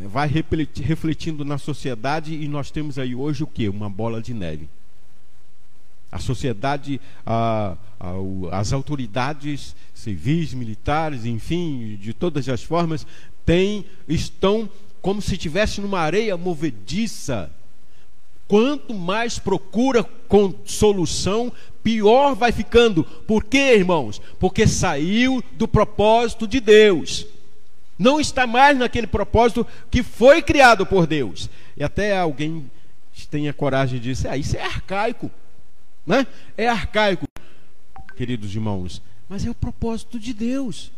vai 0.08 0.28
refletindo 0.28 1.44
na 1.44 1.58
sociedade, 1.58 2.34
e 2.34 2.48
nós 2.48 2.72
temos 2.72 2.98
aí 2.98 3.14
hoje 3.16 3.44
o 3.44 3.48
que? 3.48 3.68
Uma 3.68 3.90
bola 3.90 4.22
de 4.22 4.34
neve. 4.34 4.70
A 6.12 6.20
sociedade, 6.20 7.00
a, 7.26 7.76
a, 8.00 8.60
as 8.60 8.74
autoridades 8.74 9.76
civis, 9.94 10.54
militares, 10.54 11.26
enfim, 11.26 11.98
de 12.02 12.14
todas 12.14 12.48
as 12.50 12.64
formas, 12.64 13.06
têm, 13.46 13.86
estão 14.08 14.70
como 15.02 15.22
se 15.22 15.34
estivesse 15.34 15.82
numa 15.82 16.00
areia 16.00 16.36
movediça. 16.38 17.52
Quanto 18.48 18.94
mais 18.94 19.38
procura 19.38 20.04
com 20.04 20.54
solução, 20.66 21.52
pior 21.84 22.34
vai 22.34 22.52
ficando. 22.52 23.04
Por 23.04 23.44
quê, 23.44 23.76
irmãos? 23.76 24.20
Porque 24.40 24.66
saiu 24.66 25.44
do 25.54 25.68
propósito 25.68 26.48
de 26.48 26.60
Deus. 26.60 27.28
Não 28.00 28.20
está 28.20 28.48
mais 28.48 28.78
naquele 28.78 29.06
propósito 29.06 29.68
que 29.92 30.02
foi 30.02 30.42
criado 30.42 30.86
por 30.86 31.06
Deus. 31.06 31.50
E 31.76 31.84
até 31.84 32.18
alguém 32.18 32.72
tenha 33.30 33.54
coragem 33.54 34.00
de 34.00 34.10
dizer, 34.14 34.30
ah, 34.30 34.38
isso 34.38 34.56
é 34.56 34.64
arcaico. 34.64 35.30
Né? 36.08 36.26
É 36.58 36.68
arcaico, 36.68 37.28
queridos 38.16 38.56
irmãos. 38.56 39.02
Mas 39.28 39.46
é 39.46 39.50
o 39.50 39.56
propósito 39.56 40.18
de 40.18 40.34
Deus. 40.34 40.92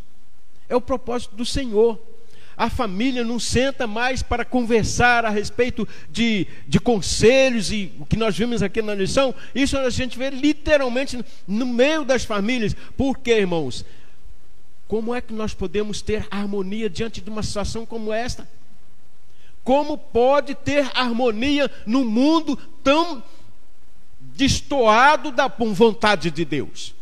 É 0.69 0.75
o 0.75 0.81
propósito 0.81 1.35
do 1.35 1.45
Senhor 1.45 1.99
a 2.61 2.69
família 2.69 3.23
não 3.23 3.39
senta 3.39 3.87
mais 3.87 4.21
para 4.21 4.45
conversar 4.45 5.25
a 5.25 5.31
respeito 5.31 5.87
de, 6.11 6.45
de 6.67 6.79
conselhos 6.79 7.71
e 7.71 7.91
o 7.99 8.05
que 8.05 8.15
nós 8.15 8.37
vimos 8.37 8.61
aqui 8.61 8.83
na 8.83 8.93
lição, 8.93 9.33
isso 9.55 9.75
a 9.75 9.89
gente 9.89 10.15
vê 10.15 10.29
literalmente 10.29 11.19
no 11.47 11.65
meio 11.65 12.05
das 12.05 12.23
famílias. 12.23 12.75
Por 12.95 13.17
quê, 13.17 13.39
irmãos? 13.39 13.83
Como 14.91 15.15
é 15.15 15.21
que 15.21 15.33
nós 15.33 15.53
podemos 15.53 16.01
ter 16.01 16.27
harmonia 16.29 16.89
diante 16.89 17.21
de 17.21 17.29
uma 17.29 17.41
situação 17.41 17.85
como 17.85 18.11
esta? 18.11 18.45
Como 19.63 19.97
pode 19.97 20.53
ter 20.53 20.91
harmonia 20.93 21.71
num 21.85 22.03
mundo 22.03 22.57
tão 22.83 23.23
destoado 24.19 25.31
da 25.31 25.47
vontade 25.47 26.29
de 26.29 26.43
Deus? 26.43 26.93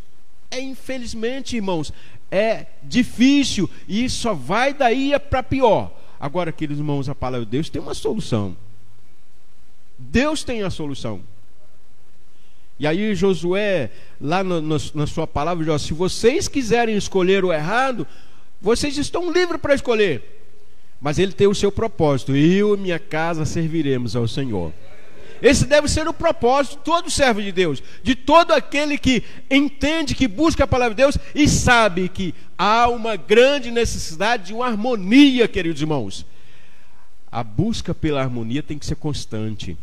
É 0.52 0.62
infelizmente, 0.62 1.56
irmãos, 1.56 1.92
é 2.30 2.68
difícil 2.84 3.68
e 3.88 4.08
só 4.08 4.36
vai 4.36 4.72
daí 4.72 5.18
para 5.28 5.42
pior. 5.42 5.92
Agora, 6.20 6.52
queridos 6.52 6.78
irmãos, 6.78 7.10
a 7.10 7.16
palavra 7.16 7.44
de 7.44 7.52
Deus 7.54 7.72
tem 7.72 7.82
uma 7.82 7.96
solução. 7.96 8.56
Deus 9.98 10.44
tem 10.44 10.62
a 10.62 10.70
solução. 10.70 11.24
E 12.80 12.88
aí 12.88 13.14
Josué, 13.14 13.92
lá 14.22 14.44
no, 14.44 14.62
no, 14.62 14.78
na 14.94 15.06
sua 15.06 15.28
palavra, 15.28 15.66
diz, 15.66 15.82
se 15.82 15.94
vocês 15.94 16.48
quiserem 16.48 16.96
escolher 16.96 17.44
o 17.44 17.52
errado, 17.52 18.08
vocês 18.62 18.98
estão 18.98 19.32
livres 19.32 19.60
para 19.60 19.76
escolher. 19.76 20.24
Mas 21.02 21.20
ele 21.20 21.34
tem 21.34 21.48
o 21.48 21.56
seu 21.56 21.72
propósito. 21.72 22.36
Eu 22.36 22.76
e 22.76 22.78
minha 22.78 23.00
casa 23.00 23.46
serviremos 23.46 24.16
ao 24.16 24.28
Senhor. 24.28 24.72
Esse 25.42 25.66
deve 25.66 25.88
ser 25.88 26.08
o 26.08 26.14
propósito 26.14 26.78
de 26.78 26.84
todo 26.84 27.10
servo 27.10 27.42
de 27.42 27.52
Deus, 27.52 27.82
de 28.04 28.14
todo 28.14 28.52
aquele 28.52 28.98
que 28.98 29.24
entende, 29.50 30.14
que 30.14 30.28
busca 30.28 30.66
a 30.66 30.68
palavra 30.68 30.94
de 30.94 31.02
Deus 31.02 31.18
e 31.34 31.48
sabe 31.48 32.10
que 32.10 32.36
há 32.58 32.90
uma 32.90 33.16
grande 33.16 33.72
necessidade 33.72 34.48
de 34.48 34.54
uma 34.54 34.68
harmonia, 34.68 35.48
queridos 35.48 35.82
irmãos. 35.82 36.26
A 37.32 37.44
busca 37.44 37.94
pela 37.94 38.22
harmonia 38.22 38.62
tem 38.62 38.78
que 38.78 38.86
ser 38.86 38.96
constante. 38.96 39.78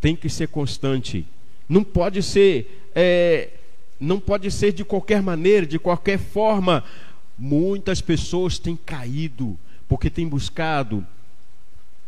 Tem 0.00 0.16
que 0.16 0.28
ser 0.28 0.48
constante. 0.48 1.24
Não 1.72 1.82
pode 1.82 2.22
ser, 2.22 2.90
é, 2.94 3.48
não 3.98 4.20
pode 4.20 4.50
ser 4.50 4.74
de 4.74 4.84
qualquer 4.84 5.22
maneira, 5.22 5.64
de 5.64 5.78
qualquer 5.78 6.18
forma. 6.18 6.84
Muitas 7.38 8.02
pessoas 8.02 8.58
têm 8.58 8.76
caído 8.76 9.58
porque 9.88 10.10
têm 10.10 10.28
buscado 10.28 11.06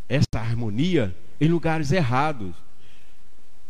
essa 0.07 0.27
harmonia 0.35 1.16
em 1.40 1.48
lugares 1.48 1.92
errados, 1.92 2.55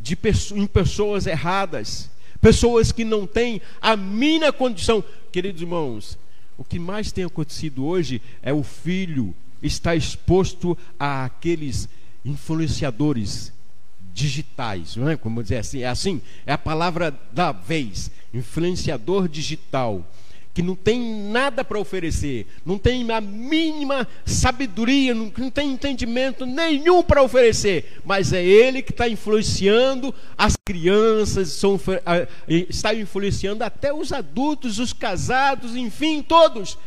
de 0.01 0.19
em 0.57 0.67
pessoas 0.67 1.29
erradas, 1.29 2.11
pessoas 2.41 2.91
que 2.91 3.05
não 3.05 3.25
têm 3.25 3.63
a 3.81 3.97
mínima 3.97 4.53
condição. 4.53 5.05
Queridos 5.31 5.63
irmãos, 5.63 6.19
o 6.59 6.65
que 6.65 6.81
mais 6.81 7.13
tem 7.13 7.23
acontecido 7.23 7.87
hoje 7.87 8.21
é 8.43 8.53
o 8.53 8.65
filho 8.65 9.33
estar 9.63 9.95
exposto 9.95 10.77
a 10.99 11.25
aqueles 11.25 11.89
influenciadores 12.25 13.54
digitais, 14.15 14.95
não 14.95 15.11
é? 15.11 15.17
Como 15.17 15.43
dizer 15.43 15.59
assim, 15.59 15.83
é 15.83 15.89
assim, 15.89 16.23
é 16.47 16.53
a 16.53 16.59
palavra 16.59 17.13
da 17.33 17.51
vez, 17.51 18.11
influenciador 18.33 19.29
digital 19.29 20.09
que 20.55 20.63
não 20.63 20.77
tem 20.77 21.31
nada 21.33 21.65
para 21.65 21.81
oferecer, 21.81 22.47
não 22.65 22.79
tem 22.79 23.11
a 23.11 23.21
mínima 23.21 24.07
sabedoria, 24.25 25.13
não, 25.13 25.33
não 25.37 25.51
tem 25.51 25.73
entendimento 25.73 26.47
nenhum 26.47 27.03
para 27.03 27.25
oferecer, 27.25 28.01
mas 28.05 28.33
é 28.33 28.43
ele 28.43 28.81
que 28.81 28.93
está 28.93 29.09
influenciando 29.09 30.15
as 30.39 30.55
crianças, 30.65 31.49
são, 31.49 31.79
está 32.49 32.95
influenciando 32.95 33.65
até 33.65 33.93
os 33.93 34.13
adultos, 34.13 34.79
os 34.79 34.93
casados, 34.93 35.75
enfim, 35.75 36.23
todos. 36.23 36.79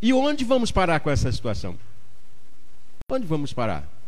E 0.00 0.12
onde 0.12 0.44
vamos 0.44 0.70
parar 0.70 1.00
com 1.00 1.10
essa 1.10 1.30
situação? 1.32 1.76
Onde 3.10 3.26
vamos 3.26 3.52
parar? 3.52 4.01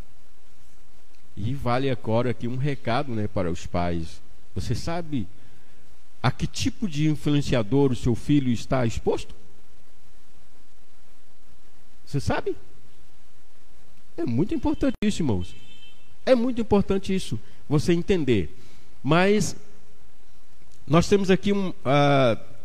E 1.37 1.53
vale 1.55 1.90
agora 1.90 2.31
aqui 2.31 2.47
um 2.47 2.57
recado 2.57 3.14
né, 3.14 3.27
para 3.27 3.51
os 3.51 3.66
pais. 3.66 4.23
Você 4.55 4.75
sabe 4.75 5.27
a 6.23 6.31
que 6.31 6.47
tipo 6.47 6.88
de 6.88 7.09
influenciador 7.09 7.92
o 7.92 7.97
seu 7.97 8.14
filho 8.14 8.51
está 8.51 8.87
exposto? 8.87 9.35
Você 12.07 12.20
sabe? 12.20 12.57
É 14.16 14.25
muito 14.25 14.55
importante 14.55 14.94
isso, 15.03 15.23
irmãos. 15.23 15.55
É 16.25 16.35
muito 16.35 16.61
importante 16.61 17.14
isso, 17.14 17.38
você 17.68 17.92
entender. 17.92 18.57
Mas 19.03 19.57
nós 20.87 21.09
temos 21.09 21.31
aqui 21.31 21.53
um, 21.53 21.70
uh, 21.70 21.75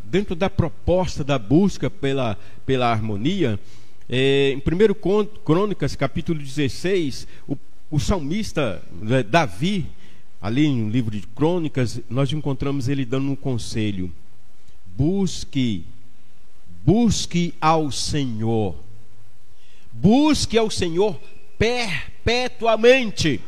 dentro 0.04 0.36
da 0.36 0.50
proposta 0.50 1.24
da 1.24 1.40
busca 1.40 1.90
pela, 1.90 2.38
pela 2.66 2.92
harmonia, 2.92 3.60
é, 4.08 4.52
em 4.52 4.58
1 4.58 5.26
Crônicas, 5.44 5.96
capítulo 5.96 6.40
16, 6.40 7.28
o, 7.48 7.56
o 7.90 8.00
salmista 8.00 8.84
né, 9.02 9.24
Davi, 9.24 9.88
ali 10.42 10.70
no 10.70 10.90
livro 10.90 11.12
de 11.12 11.26
Crônicas, 11.28 12.00
nós 12.10 12.32
encontramos 12.32 12.88
ele 12.88 13.04
dando 13.06 13.32
um 13.32 13.36
conselho: 13.36 14.12
busque, 14.96 15.84
busque 16.86 17.54
ao 17.60 17.92
Senhor, 17.92 18.76
busque 19.92 20.58
ao 20.58 20.70
Senhor 20.70 21.20
perpetuamente. 21.58 23.42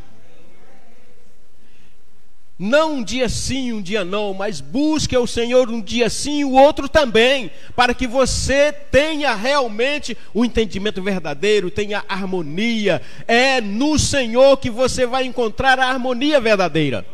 Não 2.58 2.96
um 2.96 3.02
dia 3.02 3.28
sim, 3.28 3.72
um 3.72 3.82
dia 3.82 4.04
não, 4.04 4.32
mas 4.34 4.60
busque 4.60 5.16
ao 5.16 5.26
Senhor 5.26 5.68
um 5.68 5.80
dia 5.80 6.08
sim 6.08 6.40
e 6.40 6.44
o 6.44 6.52
outro 6.52 6.88
também, 6.88 7.50
para 7.74 7.94
que 7.94 8.06
você 8.06 8.70
tenha 8.72 9.34
realmente 9.34 10.16
o 10.34 10.44
entendimento 10.44 11.02
verdadeiro, 11.02 11.70
tenha 11.70 12.04
harmonia. 12.08 13.02
É 13.26 13.60
no 13.60 13.98
Senhor 13.98 14.56
que 14.58 14.70
você 14.70 15.06
vai 15.06 15.24
encontrar 15.24 15.78
a 15.80 15.88
harmonia 15.88 16.40
verdadeira. 16.40 17.04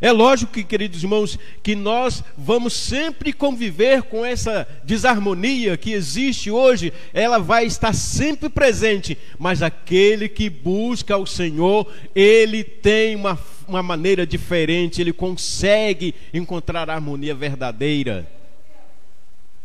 É 0.00 0.12
lógico 0.12 0.52
que, 0.52 0.62
queridos 0.62 1.02
irmãos, 1.02 1.38
que 1.62 1.74
nós 1.74 2.22
vamos 2.36 2.74
sempre 2.74 3.32
conviver 3.32 4.02
com 4.02 4.24
essa 4.24 4.68
desarmonia 4.84 5.76
que 5.76 5.92
existe 5.92 6.50
hoje, 6.50 6.92
ela 7.14 7.38
vai 7.38 7.64
estar 7.64 7.94
sempre 7.94 8.50
presente, 8.50 9.16
mas 9.38 9.62
aquele 9.62 10.28
que 10.28 10.50
busca 10.50 11.16
o 11.16 11.26
Senhor, 11.26 11.90
ele 12.14 12.62
tem 12.62 13.16
uma, 13.16 13.38
uma 13.66 13.82
maneira 13.82 14.26
diferente, 14.26 15.00
ele 15.00 15.14
consegue 15.14 16.14
encontrar 16.32 16.90
a 16.90 16.94
harmonia 16.94 17.34
verdadeira. 17.34 18.30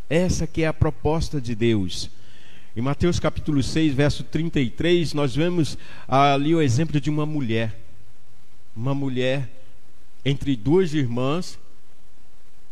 Essa 0.08 0.46
que 0.46 0.62
é 0.62 0.66
a 0.66 0.72
proposta 0.72 1.40
de 1.40 1.54
Deus. 1.54 2.10
Em 2.74 2.80
Mateus 2.80 3.20
capítulo 3.20 3.62
6, 3.62 3.92
verso 3.92 4.24
33, 4.24 5.12
nós 5.12 5.36
vemos 5.36 5.76
ali 6.08 6.54
o 6.54 6.62
exemplo 6.62 6.98
de 6.98 7.10
uma 7.10 7.26
mulher. 7.26 7.78
Uma 8.74 8.94
mulher 8.94 9.46
entre 10.24 10.56
duas 10.56 10.94
irmãs 10.94 11.58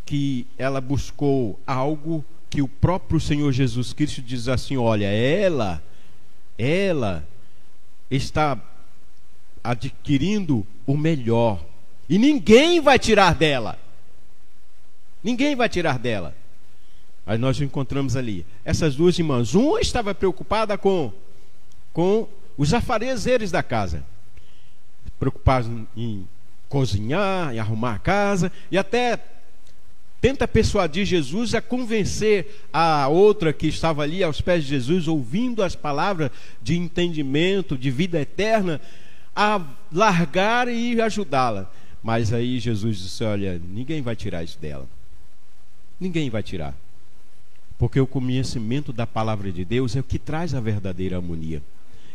que 0.05 0.47
ela 0.59 0.81
buscou 0.81 1.59
algo 1.67 2.25
que 2.49 2.61
o 2.61 2.69
próprio 2.69 3.21
Senhor 3.21 3.53
Jesus 3.53 3.93
Cristo 3.93 4.21
diz 4.21 4.49
assim: 4.49 4.77
olha, 4.77 5.07
ela, 5.07 5.83
ela 6.59 7.27
está 8.11 8.61
adquirindo 9.63 10.67
o 10.87 10.97
melhor 10.97 11.65
e 12.09 12.19
ninguém 12.19 12.81
vai 12.81 12.99
tirar 12.99 13.35
dela. 13.35 13.79
Ninguém 15.23 15.55
vai 15.55 15.69
tirar 15.69 15.99
dela. 15.99 16.35
Aí 17.27 17.39
nós 17.39 17.61
encontramos 17.61 18.17
ali 18.17 18.45
essas 18.65 18.97
duas 18.97 19.17
irmãs. 19.19 19.55
Uma 19.55 19.81
estava 19.81 20.15
preocupada 20.15 20.77
com 20.77 21.13
com 21.93 22.29
os 22.57 22.73
afazeres 22.73 23.51
da 23.51 23.63
casa, 23.63 24.05
preocupada 25.19 25.69
em 25.97 26.29
cozinhar 26.71 27.53
e 27.53 27.59
arrumar 27.59 27.97
a 27.97 27.99
casa 27.99 28.51
e 28.71 28.79
até 28.79 29.19
tenta 30.21 30.47
persuadir 30.47 31.05
Jesus 31.05 31.55
a 31.55 31.61
convencer 31.61 32.65
a 32.73 33.09
outra 33.09 33.53
que 33.53 33.67
estava 33.67 34.03
ali 34.03 34.23
aos 34.23 34.41
pés 34.41 34.63
de 34.65 34.71
Jesus, 34.71 35.09
ouvindo 35.09 35.63
as 35.63 35.75
palavras 35.75 36.31
de 36.63 36.77
entendimento, 36.77 37.77
de 37.77 37.91
vida 37.91 38.21
eterna, 38.21 38.81
a 39.35 39.61
largar 39.91 40.69
e 40.69 41.01
ajudá-la. 41.01 41.71
Mas 42.03 42.33
aí 42.33 42.61
Jesus 42.61 42.99
disse: 42.99 43.25
Olha, 43.25 43.61
ninguém 43.69 44.01
vai 44.01 44.15
tirar 44.15 44.45
isso 44.45 44.59
dela. 44.59 44.87
Ninguém 45.99 46.31
vai 46.31 46.43
tirar. 46.43 46.75
Porque 47.79 47.99
o 47.99 48.07
conhecimento 48.07 48.93
da 48.93 49.07
palavra 49.07 49.51
de 49.51 49.65
Deus 49.65 49.97
é 49.97 50.01
o 50.01 50.05
que 50.05 50.19
traz 50.19 50.55
a 50.55 50.61
verdadeira 50.61 51.17
harmonia, 51.17 51.63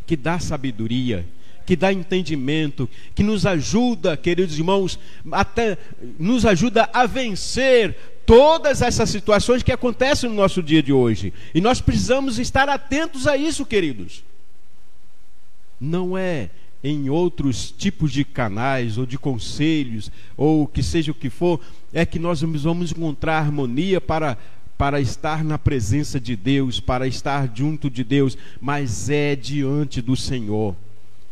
que 0.06 0.16
dá 0.16 0.38
sabedoria, 0.38 1.26
que 1.66 1.74
dá 1.74 1.92
entendimento, 1.92 2.88
que 3.14 3.24
nos 3.24 3.44
ajuda, 3.44 4.16
queridos 4.16 4.56
irmãos, 4.56 4.98
até 5.32 5.76
nos 6.18 6.46
ajuda 6.46 6.88
a 6.92 7.04
vencer 7.06 7.96
todas 8.24 8.80
essas 8.82 9.10
situações 9.10 9.62
que 9.62 9.72
acontecem 9.72 10.30
no 10.30 10.36
nosso 10.36 10.62
dia 10.62 10.82
de 10.82 10.92
hoje. 10.92 11.32
E 11.52 11.60
nós 11.60 11.80
precisamos 11.80 12.38
estar 12.38 12.68
atentos 12.68 13.26
a 13.26 13.36
isso, 13.36 13.66
queridos. 13.66 14.22
Não 15.80 16.16
é 16.16 16.50
em 16.84 17.10
outros 17.10 17.72
tipos 17.76 18.12
de 18.12 18.24
canais 18.24 18.96
ou 18.96 19.04
de 19.04 19.18
conselhos 19.18 20.10
ou 20.36 20.66
que 20.68 20.82
seja 20.82 21.10
o 21.10 21.14
que 21.14 21.28
for, 21.28 21.60
é 21.92 22.06
que 22.06 22.18
nós 22.18 22.42
vamos 22.42 22.92
encontrar 22.92 23.38
harmonia 23.38 24.00
para 24.00 24.38
para 24.78 25.00
estar 25.00 25.42
na 25.42 25.56
presença 25.56 26.20
de 26.20 26.36
Deus, 26.36 26.80
para 26.80 27.06
estar 27.06 27.50
junto 27.54 27.88
de 27.88 28.04
Deus, 28.04 28.36
mas 28.60 29.08
é 29.08 29.34
diante 29.34 30.02
do 30.02 30.14
Senhor 30.14 30.76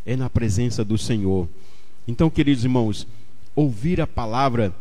é 0.04 0.16
na 0.16 0.28
presença 0.28 0.84
do 0.84 0.98
Senhor. 0.98 1.48
Então, 2.06 2.28
queridos 2.28 2.64
irmãos, 2.64 3.06
ouvir 3.54 4.00
a 4.00 4.06
palavra, 4.06 4.74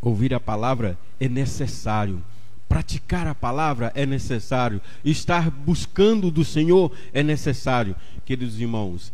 ouvir 0.00 0.34
a 0.34 0.40
palavra 0.40 0.98
é 1.20 1.28
necessário. 1.28 2.22
Praticar 2.68 3.28
a 3.28 3.34
palavra 3.34 3.92
é 3.94 4.04
necessário. 4.04 4.80
Estar 5.04 5.50
buscando 5.50 6.30
do 6.30 6.44
Senhor 6.44 6.92
é 7.12 7.22
necessário. 7.22 7.94
Queridos 8.24 8.60
irmãos, 8.60 9.12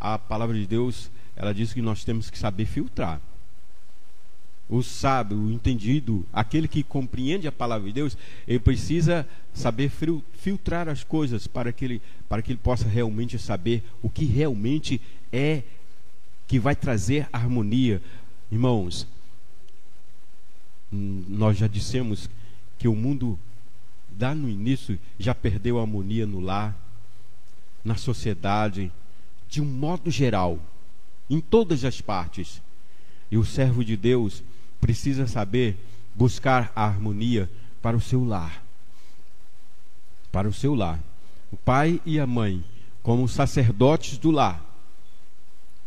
a 0.00 0.16
palavra 0.16 0.56
de 0.56 0.66
Deus, 0.66 1.10
ela 1.34 1.52
diz 1.52 1.72
que 1.72 1.82
nós 1.82 2.04
temos 2.04 2.30
que 2.30 2.38
saber 2.38 2.66
filtrar 2.66 3.20
o 4.68 4.82
sábio, 4.82 5.36
o 5.36 5.52
entendido, 5.52 6.24
aquele 6.32 6.66
que 6.66 6.82
compreende 6.82 7.46
a 7.46 7.52
palavra 7.52 7.86
de 7.86 7.92
Deus, 7.92 8.16
ele 8.48 8.58
precisa 8.58 9.28
saber 9.52 9.90
filtrar 10.32 10.88
as 10.88 11.04
coisas 11.04 11.46
para 11.46 11.72
que 11.72 11.84
ele, 11.84 12.02
para 12.28 12.42
que 12.42 12.52
ele 12.52 12.60
possa 12.62 12.88
realmente 12.88 13.38
saber 13.38 13.82
o 14.02 14.08
que 14.08 14.24
realmente 14.24 15.00
é 15.32 15.62
que 16.46 16.58
vai 16.58 16.74
trazer 16.74 17.28
harmonia. 17.32 18.00
Irmãos, 18.50 19.06
nós 20.90 21.58
já 21.58 21.66
dissemos 21.66 22.30
que 22.78 22.88
o 22.88 22.94
mundo, 22.94 23.38
lá 24.18 24.34
no 24.34 24.48
início, 24.48 24.98
já 25.18 25.34
perdeu 25.34 25.78
a 25.78 25.82
harmonia 25.82 26.26
no 26.26 26.40
lar, 26.40 26.76
na 27.84 27.96
sociedade, 27.96 28.90
de 29.48 29.60
um 29.60 29.66
modo 29.66 30.10
geral, 30.10 30.58
em 31.28 31.40
todas 31.40 31.84
as 31.84 32.00
partes. 32.00 32.62
E 33.30 33.36
o 33.36 33.44
servo 33.44 33.84
de 33.84 33.96
Deus, 33.96 34.42
precisa 34.84 35.26
saber 35.26 35.78
buscar 36.14 36.70
a 36.76 36.84
harmonia 36.84 37.48
para 37.80 37.96
o 37.96 38.00
seu 38.02 38.22
lar. 38.22 38.62
Para 40.30 40.46
o 40.46 40.52
seu 40.52 40.74
lar. 40.74 41.00
O 41.50 41.56
pai 41.56 42.02
e 42.04 42.20
a 42.20 42.26
mãe, 42.26 42.62
como 43.02 43.26
sacerdotes 43.26 44.18
do 44.18 44.30
lar, 44.30 44.62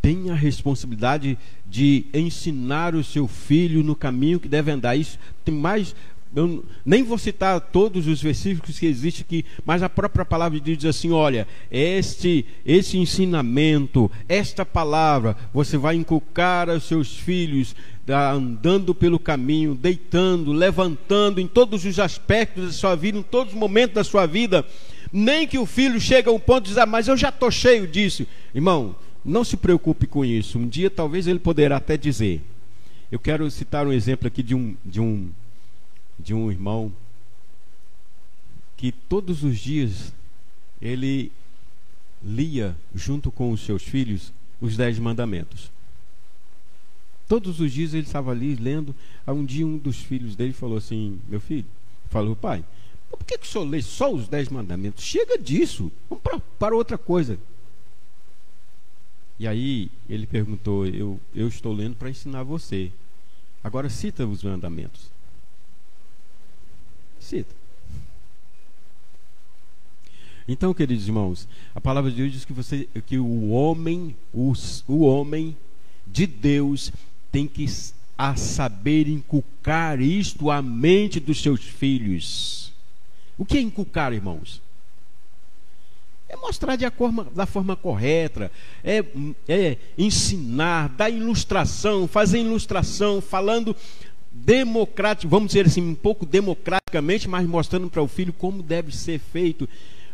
têm 0.02 0.32
a 0.32 0.34
responsabilidade 0.34 1.38
de 1.64 2.08
ensinar 2.12 2.96
o 2.96 3.04
seu 3.04 3.28
filho 3.28 3.84
no 3.84 3.96
caminho 3.96 4.40
que 4.40 4.48
deve 4.48 4.72
andar. 4.72 4.96
Isso 4.96 5.20
tem 5.46 5.54
mais 5.54 5.96
eu 6.36 6.64
nem 6.86 7.04
vou 7.04 7.18
citar 7.18 7.60
todos 7.60 8.08
os 8.08 8.22
versículos 8.22 8.78
que 8.78 8.86
existem 8.86 9.26
aqui, 9.26 9.46
mas 9.66 9.82
a 9.82 9.90
própria 9.90 10.26
palavra 10.26 10.60
de 10.60 10.66
Deus 10.66 10.78
diz 10.78 10.90
assim: 10.90 11.12
olha, 11.12 11.48
este, 11.72 12.46
esse 12.66 12.98
ensinamento, 12.98 14.12
esta 14.28 14.66
palavra, 14.66 15.36
você 15.54 15.78
vai 15.78 15.96
inculcar 15.96 16.70
aos 16.70 16.84
seus 16.84 17.18
filhos, 17.18 17.76
andando 18.08 18.94
pelo 18.94 19.20
caminho, 19.20 19.74
deitando, 19.74 20.52
levantando 20.52 21.40
em 21.40 21.48
todos 21.48 21.86
os 21.86 22.00
aspectos 22.00 22.66
da 22.66 22.72
sua 22.72 22.96
vida, 22.96 23.18
em 23.18 23.24
todos 23.24 23.54
os 23.54 23.60
momentos 23.60 23.96
da 23.96 24.04
sua 24.04 24.26
vida. 24.26 24.66
Nem 25.12 25.48
que 25.48 25.58
o 25.58 25.66
filho 25.66 26.00
chegue 26.00 26.28
a 26.28 26.32
um 26.32 26.40
ponto 26.40 26.64
de 26.64 26.70
dizer, 26.70 26.82
ah, 26.82 26.86
mas 26.86 27.08
eu 27.08 27.16
já 27.16 27.30
estou 27.30 27.50
cheio 27.50 27.88
disso. 27.88 28.28
Irmão, 28.54 28.96
não 29.24 29.44
se 29.44 29.58
preocupe 29.58 30.06
com 30.06 30.24
isso. 30.24 30.60
Um 30.60 30.68
dia 30.68 30.90
talvez 30.90 31.28
ele 31.28 31.40
poderá 31.40 31.78
até 31.78 31.98
dizer. 31.98 32.42
Eu 33.12 33.20
quero 33.20 33.50
citar 33.50 33.88
um 33.88 33.94
exemplo 33.94 34.28
aqui 34.28 34.44
de 34.44 34.54
um, 34.54 34.76
de 34.86 35.00
um 35.00 35.30
de 36.20 36.34
um 36.34 36.52
irmão 36.52 36.92
que 38.76 38.92
todos 38.92 39.44
os 39.44 39.58
dias 39.60 40.14
ele 40.82 41.32
lia 42.24 42.76
junto 42.94 43.32
com 43.32 43.52
os 43.52 43.62
seus 43.62 43.84
filhos 43.84 44.32
os 44.62 44.78
dez 44.78 45.00
mandamentos. 45.00 45.72
Todos 47.28 47.60
os 47.60 47.72
dias 47.72 47.94
ele 47.94 48.06
estava 48.06 48.32
ali 48.32 48.56
lendo. 48.56 48.96
Um 49.28 49.44
dia 49.44 49.66
um 49.66 49.78
dos 49.78 49.98
filhos 49.98 50.36
dele 50.36 50.54
falou 50.54 50.78
assim: 50.78 51.20
Meu 51.28 51.42
filho, 51.42 51.66
falou, 52.10 52.36
pai, 52.36 52.64
por 53.10 53.24
que, 53.26 53.38
que 53.38 53.46
o 53.46 53.50
senhor 53.50 53.66
lê 53.66 53.82
só 53.82 54.14
os 54.14 54.28
dez 54.28 54.50
mandamentos? 54.50 55.04
Chega 55.04 55.38
disso, 55.38 55.92
vamos 56.10 56.24
para, 56.24 56.40
para 56.40 56.76
outra 56.76 56.98
coisa. 56.98 57.38
E 59.40 59.48
aí 59.48 59.92
ele 60.10 60.26
perguntou: 60.26 60.86
Eu, 60.86 61.20
eu 61.36 61.48
estou 61.48 61.74
lendo 61.74 61.96
para 61.96 62.10
ensinar 62.10 62.44
você. 62.44 62.92
Agora 63.64 63.90
cita 63.90 64.26
os 64.26 64.44
mandamentos. 64.44 65.12
Cita. 67.28 67.54
Então, 70.48 70.74
queridos 70.74 71.06
irmãos, 71.08 71.46
a 71.76 71.82
palavra 71.82 72.10
de 72.10 72.16
Deus 72.16 72.32
diz 72.32 72.46
que, 72.46 72.54
você, 72.54 72.88
que 73.06 73.18
o 73.18 73.50
homem, 73.50 74.16
o, 74.34 74.54
o 74.88 75.02
homem 75.02 75.58
de 76.06 76.26
Deus 76.26 76.90
tem 77.30 77.46
que 77.46 77.66
a 78.18 78.38
saber 78.38 79.10
inculcar 79.10 80.00
isto 80.00 80.50
à 80.50 80.62
mente 80.62 81.20
dos 81.20 81.42
seus 81.42 81.66
filhos. 81.66 82.72
O 83.38 83.44
que 83.44 83.58
é 83.58 83.62
inculcar, 83.62 84.14
irmãos? 84.14 84.62
É 86.30 86.36
mostrar 86.38 86.78
de 86.78 86.90
forma, 86.92 87.26
da 87.36 87.46
forma 87.46 87.76
correta, 87.76 88.50
é, 88.84 89.04
é 89.50 89.78
ensinar, 89.98 90.90
dar 90.90 91.10
ilustração, 91.10 92.08
fazer 92.08 92.40
ilustração, 92.40 93.22
falando 93.22 93.76
democrático, 94.44 95.30
vamos 95.30 95.48
dizer 95.48 95.66
assim, 95.66 95.82
um 95.82 95.96
pouco 95.96 96.26
democraticamente, 96.26 97.28
mas 97.28 97.48
mostrando 97.48 97.90
para 97.90 98.02
o 98.02 98.08
filho 98.08 98.34
como 98.34 98.62
deve 98.64 98.96
ser 98.96 99.20
feito, 99.20 99.68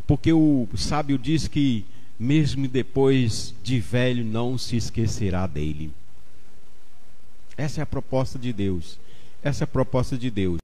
porque 0.07 0.33
o 0.33 0.67
sábio 0.75 1.17
diz 1.17 1.47
que 1.47 1.85
mesmo 2.19 2.67
depois 2.67 3.53
de 3.63 3.79
velho 3.79 4.23
não 4.23 4.57
se 4.57 4.75
esquecerá 4.75 5.45
dele. 5.47 5.91
Essa 7.57 7.81
é 7.81 7.83
a 7.83 7.85
proposta 7.85 8.39
de 8.39 8.51
Deus. 8.51 8.97
Essa 9.43 9.63
é 9.63 9.65
a 9.65 9.67
proposta 9.67 10.17
de 10.17 10.31
Deus. 10.31 10.59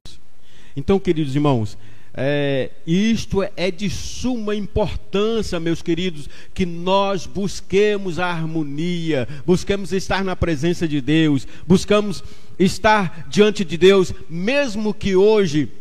Então, 0.75 0.99
queridos 0.99 1.35
irmãos, 1.35 1.77
é, 2.21 2.71
isto 2.85 3.41
é 3.55 3.71
de 3.71 3.89
suma 3.89 4.53
importância, 4.53 5.57
meus 5.57 5.81
queridos, 5.81 6.29
que 6.53 6.65
nós 6.65 7.25
busquemos 7.25 8.19
a 8.19 8.25
harmonia, 8.25 9.25
busquemos 9.45 9.93
estar 9.93 10.21
na 10.21 10.35
presença 10.35 10.85
de 10.85 10.99
Deus, 10.99 11.47
buscamos 11.65 12.21
estar 12.59 13.25
diante 13.29 13.63
de 13.63 13.77
Deus, 13.77 14.13
mesmo 14.29 14.93
que 14.93 15.15
hoje, 15.15 15.71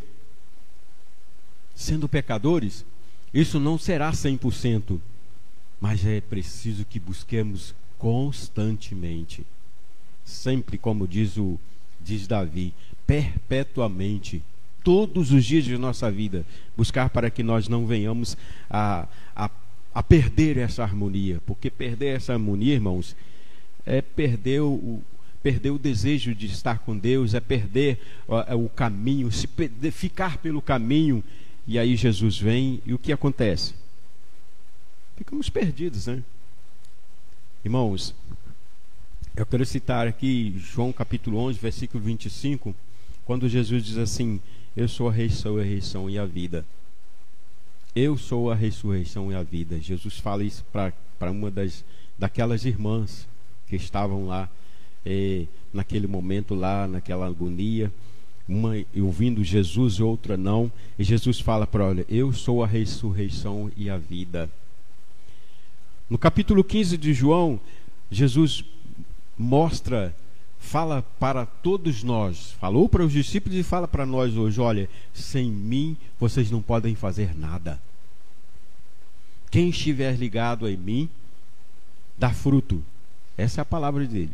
sendo 1.75 2.09
pecadores, 2.09 2.85
isso 3.35 3.59
não 3.59 3.77
será 3.77 4.13
100%, 4.13 5.01
mas 5.81 6.07
é 6.07 6.21
preciso 6.21 6.85
que 6.85 7.01
busquemos 7.01 7.75
constantemente, 7.99 9.45
sempre, 10.25 10.79
como 10.79 11.09
diz, 11.09 11.37
o, 11.37 11.59
diz 12.01 12.29
Davi, 12.29 12.73
perpetuamente 13.05 14.41
todos 14.89 15.33
os 15.33 15.45
dias 15.45 15.67
de 15.67 15.77
nossa 15.77 16.11
vida, 16.11 16.47
buscar 16.75 17.11
para 17.11 17.29
que 17.29 17.43
nós 17.43 17.69
não 17.69 17.87
venhamos 17.87 18.39
a, 18.71 19.07
a, 19.37 19.51
a 19.93 20.03
perder 20.03 20.57
essa 20.57 20.83
harmonia, 20.83 21.43
porque 21.45 21.69
perder 21.69 22.17
essa 22.17 22.33
harmonia, 22.33 22.73
irmãos, 22.73 23.15
é 23.85 24.01
perder 24.01 24.63
o, 24.63 25.03
perder 25.43 25.73
o 25.73 25.79
desejo 25.79 26.35
de 26.35 26.47
estar 26.47 26.79
com 26.79 26.97
Deus, 26.97 27.35
é 27.35 27.41
perder 27.41 28.01
é 28.47 28.55
o 28.55 28.67
caminho, 28.71 29.31
se 29.31 29.47
perder, 29.47 29.91
ficar 29.91 30.39
pelo 30.39 30.63
caminho, 30.63 31.23
e 31.67 31.79
aí 31.79 31.95
Jesus 31.95 32.39
vem 32.39 32.81
e 32.87 32.95
o 32.95 32.99
que 32.99 33.13
acontece? 33.13 33.75
Ficamos 35.19 35.51
perdidos, 35.51 36.07
né? 36.07 36.23
Irmãos, 37.63 38.15
eu 39.37 39.45
quero 39.45 39.67
citar 39.67 40.07
aqui 40.07 40.55
João 40.57 40.95
capítulo 40.95 41.37
11, 41.41 41.59
versículo 41.59 42.03
25, 42.03 42.75
quando 43.27 43.47
Jesus 43.51 43.85
diz 43.85 43.99
assim: 43.99 44.41
eu 44.79 44.87
sou 44.87 45.09
a 45.09 45.13
ressurreição 45.13 46.09
e 46.09 46.17
a 46.17 46.25
vida. 46.25 46.65
Eu 47.97 48.17
sou 48.17 48.49
a 48.49 48.55
ressurreição 48.55 49.33
e 49.33 49.35
a 49.35 49.43
vida. 49.43 49.81
Jesus 49.81 50.19
fala 50.19 50.45
isso 50.45 50.65
para 50.73 51.31
uma 51.33 51.51
das 51.51 51.85
daquelas 52.17 52.65
irmãs 52.65 53.27
que 53.67 53.75
estavam 53.75 54.29
lá 54.29 54.49
eh, 55.05 55.47
naquele 55.73 56.07
momento 56.07 56.55
lá, 56.55 56.87
naquela 56.87 57.27
agonia, 57.27 57.93
uma 58.49 58.75
ouvindo 58.97 59.43
Jesus 59.43 59.95
e 59.95 60.03
outra 60.05 60.37
não. 60.37 60.71
E 60.97 61.03
Jesus 61.03 61.41
fala 61.41 61.67
para 61.67 61.85
olha, 61.85 62.07
eu 62.09 62.33
sou 62.33 62.63
a 62.63 62.67
ressurreição 62.67 63.73
e 63.77 63.91
a 63.91 63.99
vida. 63.99 64.49
No 66.09 66.17
capítulo 66.17 66.63
15 66.63 66.97
de 66.97 67.13
João, 67.13 67.59
Jesus 68.13 68.65
mostra, 69.37 70.15
fala 70.59 71.03
para 71.19 71.47
todos 71.47 72.03
nós, 72.03 72.53
falou 72.61 72.89
para 72.89 73.05
os 73.05 73.13
discípulos 73.13 73.59
e 73.59 73.63
fala 73.63 73.89
para 73.89 74.05
nós 74.05 74.37
hoje: 74.37 74.61
olha, 74.61 74.89
sem 75.13 75.51
mim 75.51 75.97
vocês 76.19 76.51
não 76.51 76.61
podem 76.61 76.95
fazer 76.95 77.37
nada. 77.37 77.81
Quem 79.51 79.71
estiver 79.71 80.15
ligado 80.17 80.69
em 80.69 80.77
mim, 80.77 81.09
dá 82.19 82.31
fruto. 82.31 82.85
Essa 83.37 83.61
é 83.61 83.63
a 83.63 83.65
palavra 83.65 84.05
dele, 84.05 84.33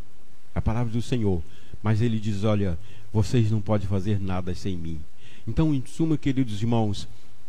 a 0.54 0.60
palavra 0.60 0.92
do 0.92 1.02
Senhor. 1.02 1.42
Mas 1.82 2.00
ele 2.00 2.18
diz: 2.18 2.42
olha, 2.44 2.78
vocês 3.12 3.50
não 3.50 3.60
podem 3.60 3.86
fazer 3.86 4.20
nada 4.20 4.54
sem 4.54 4.76
mim. 4.76 5.00
Então, 5.46 5.74
em 5.74 5.82
suma, 5.86 6.16
queridos 6.16 6.60
irmãos, 6.62 7.06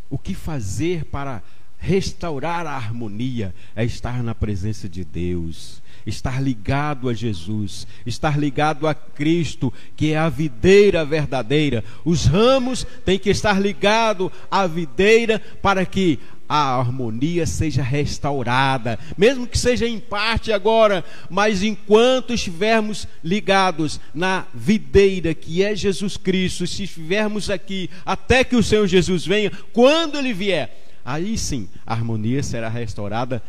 o 0.10 0.18
que 0.18 0.34
fazer 0.36 1.06
para 1.06 1.42
restaurar 1.86 2.66
a 2.66 2.76
harmonia 2.76 3.54
é 3.76 3.86
estar 3.86 4.24
na 4.24 4.34
presença 4.34 4.90
de 4.90 5.06
Deus, 5.06 5.84
estar 6.04 6.42
ligado 6.42 7.08
a 7.08 7.14
Jesus, 7.14 7.86
estar 8.06 8.40
ligado 8.40 8.88
a 8.88 8.96
Cristo, 8.96 9.72
que 9.96 10.12
é 10.12 10.18
a 10.18 10.28
videira 10.28 11.06
verdadeira. 11.06 11.84
Os 12.04 12.26
ramos 12.26 12.88
têm 13.06 13.20
que 13.20 13.30
estar 13.30 13.62
ligados 13.62 14.32
à 14.50 14.66
videira 14.66 15.40
para 15.62 15.86
que 15.86 16.20
a 16.50 16.76
harmonia 16.80 17.46
seja 17.46 17.84
restaurada, 17.84 18.98
mesmo 19.16 19.48
que 19.48 19.58
seja 19.58 19.88
em 19.88 20.00
parte 20.00 20.52
agora, 20.52 21.04
mas 21.30 21.62
enquanto 21.62 22.34
estivermos 22.34 23.08
ligados 23.24 24.00
na 24.14 24.46
videira 24.54 25.34
que 25.34 25.64
é 25.64 25.76
Jesus 25.76 26.18
Cristo, 26.18 26.66
se 26.66 26.84
estivermos 26.84 27.50
aqui 27.50 27.90
até 28.04 28.44
que 28.44 28.56
o 28.56 28.64
Senhor 28.64 28.88
Jesus 28.88 29.26
venha, 29.26 29.52
quando 29.72 30.18
ele 30.18 30.34
vier, 30.34 30.85
aí 31.06 31.38
sim 31.38 31.70
a 31.86 31.94
harmonia 31.94 32.42
será 32.42 32.68
restaurada 32.68 33.42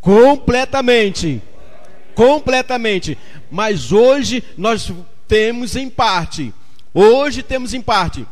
completamente. 0.00 1.42
Completamente. 2.14 3.18
Mas 3.50 3.90
hoje 3.90 4.42
nós 4.56 4.92
temos 5.26 5.76
em 5.76 5.90
parte. 5.90 6.54
Hoje 6.94 7.42
temos 7.42 7.74
em 7.74 7.82
parte 7.82 8.26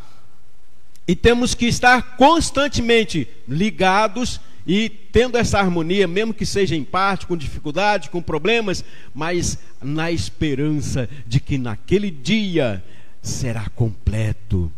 e 1.10 1.16
temos 1.16 1.54
que 1.54 1.66
estar 1.66 2.16
constantemente 2.16 3.26
ligados 3.48 4.40
e 4.66 4.88
tendo 4.88 5.36
essa 5.36 5.58
harmonia, 5.58 6.06
mesmo 6.06 6.32
que 6.32 6.46
seja 6.46 6.76
em 6.76 6.84
parte, 6.84 7.26
com 7.26 7.36
dificuldade, 7.36 8.10
com 8.10 8.22
problemas, 8.22 8.84
mas 9.12 9.58
na 9.82 10.12
esperança 10.12 11.08
de 11.26 11.40
que 11.40 11.58
naquele 11.58 12.10
dia 12.12 12.84
será 13.20 13.68
completo. 13.70 14.70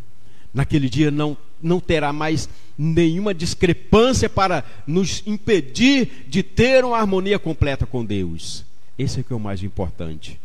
Naquele 0.52 0.88
dia 0.88 1.10
não, 1.10 1.36
não 1.62 1.80
terá 1.80 2.12
mais 2.12 2.48
nenhuma 2.76 3.32
discrepância 3.32 4.28
para 4.28 4.64
nos 4.86 5.22
impedir 5.26 6.26
de 6.28 6.42
ter 6.42 6.84
uma 6.84 6.98
harmonia 6.98 7.38
completa 7.38 7.86
com 7.86 8.04
Deus. 8.04 8.64
Esse 8.98 9.20
é 9.20 9.22
que 9.22 9.32
é 9.32 9.36
o 9.36 9.40
mais 9.40 9.62
importante. 9.62 10.38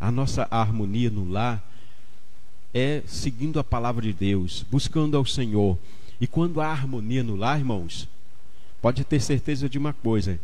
A 0.00 0.10
nossa 0.10 0.48
harmonia 0.50 1.10
no 1.10 1.30
lar 1.30 1.62
é 2.74 3.02
seguindo 3.06 3.60
a 3.60 3.64
palavra 3.64 4.02
de 4.02 4.12
Deus, 4.12 4.64
buscando 4.70 5.16
ao 5.16 5.24
Senhor. 5.24 5.78
E 6.20 6.26
quando 6.26 6.60
há 6.60 6.68
harmonia 6.68 7.22
no 7.22 7.36
lar, 7.36 7.58
irmãos, 7.58 8.08
pode 8.80 9.04
ter 9.04 9.20
certeza 9.20 9.68
de 9.68 9.78
uma 9.78 9.92
coisa: 9.92 10.40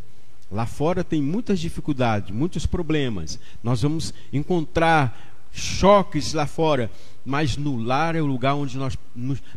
lá 0.51 0.65
fora 0.65 1.03
tem 1.03 1.21
muitas 1.21 1.59
dificuldades, 1.59 2.33
muitos 2.33 2.65
problemas. 2.65 3.39
Nós 3.63 3.81
vamos 3.81 4.13
encontrar 4.31 5.38
choques 5.51 6.33
lá 6.33 6.45
fora, 6.45 6.91
mas 7.25 7.57
no 7.57 7.77
lar 7.77 8.15
é 8.15 8.21
o 8.21 8.25
lugar 8.25 8.55
onde 8.55 8.77
nós, 8.77 8.97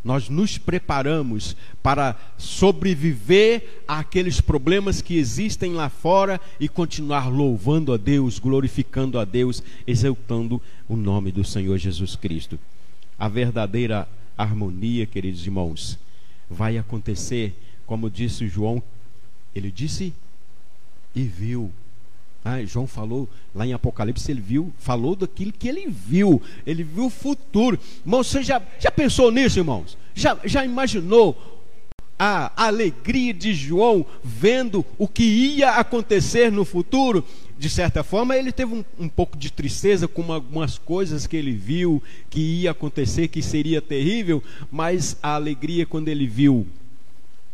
nós 0.05 0.29
nos 0.29 0.59
preparamos 0.59 1.57
para 1.83 2.17
sobreviver 2.37 3.83
àqueles 3.87 4.41
problemas 4.41 5.01
que 5.01 5.17
existem 5.17 5.73
lá 5.73 5.89
fora 5.89 6.41
e 6.59 6.69
continuar 6.69 7.29
louvando 7.29 7.93
a 7.93 7.97
Deus, 7.97 8.39
glorificando 8.39 9.19
a 9.19 9.25
Deus, 9.25 9.63
exaltando 9.87 10.61
o 10.89 10.97
nome 10.97 11.33
do 11.33 11.45
Senhor 11.45 11.79
Jesus 11.79 12.17
Cristo. 12.17 12.59
A 13.19 13.29
verdadeira 13.29 14.09
harmonia, 14.37 15.07
queridos 15.07 15.45
irmãos, 15.47 15.99
vai 16.51 16.77
acontecer, 16.77 17.55
como 17.87 18.11
disse 18.11 18.49
João, 18.49 18.83
ele 19.55 19.71
disse 19.71 20.13
e 21.15 21.23
viu 21.23 21.73
ah, 22.45 22.65
João 22.65 22.87
falou 22.87 23.29
lá 23.55 23.65
em 23.65 23.73
Apocalipse, 23.73 24.31
ele 24.31 24.41
viu, 24.41 24.73
falou 24.79 25.15
daquilo 25.15 25.53
que 25.53 25.69
ele 25.69 25.87
viu, 25.89 26.43
ele 26.67 26.83
viu 26.83 27.07
o 27.07 27.11
futuro. 27.11 27.79
Irmão, 28.05 28.23
você 28.23 28.43
já, 28.43 28.61
já 28.81 28.91
pensou 28.91 29.31
nisso, 29.31 29.61
irmãos? 29.61 29.97
Já, 30.15 30.37
já 30.45 30.65
imaginou 30.65 31.37
a 32.19 32.53
alegria 32.67 33.33
de 33.33 33.55
João 33.55 34.05
vendo 34.25 34.85
o 34.99 35.07
que 35.07 35.23
ia 35.23 35.71
acontecer 35.71 36.51
no 36.51 36.65
futuro? 36.65 37.25
De 37.57 37.71
certa 37.71 38.03
forma, 38.03 38.37
ele 38.37 38.51
teve 38.51 38.75
um, 38.75 38.85
um 38.99 39.09
pouco 39.09 39.37
de 39.37 39.53
tristeza 39.53 40.09
com 40.09 40.33
algumas 40.33 40.79
coisas 40.79 41.29
que 41.29 41.37
ele 41.37 41.53
viu 41.53 42.03
que 42.29 42.41
ia 42.41 42.73
acontecer, 42.73 43.29
que 43.29 43.41
seria 43.41 43.81
terrível, 43.81 44.43
mas 44.71 45.17
a 45.23 45.37
alegria 45.37 45.87
quando 45.87 46.09
ele 46.09 46.27
viu, 46.27 46.67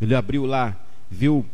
ele 0.00 0.14
abriu 0.14 0.46
lá, 0.46 0.74
viu 1.10 1.44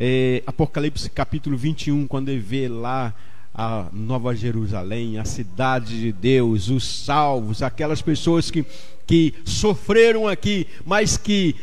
é, 0.00 0.42
Apocalipse 0.46 1.10
capítulo 1.10 1.56
21, 1.56 2.06
quando 2.06 2.28
ele 2.28 2.40
vê 2.40 2.68
lá 2.68 3.14
a 3.54 3.86
Nova 3.92 4.36
Jerusalém, 4.36 5.18
a 5.18 5.24
cidade 5.24 6.00
de 6.00 6.12
Deus, 6.12 6.68
os 6.68 7.04
salvos, 7.04 7.60
aquelas 7.60 8.00
pessoas 8.00 8.52
que, 8.52 8.64
que 9.04 9.34
sofreram 9.44 10.28
aqui, 10.28 10.66
mas 10.86 11.16
que 11.16 11.56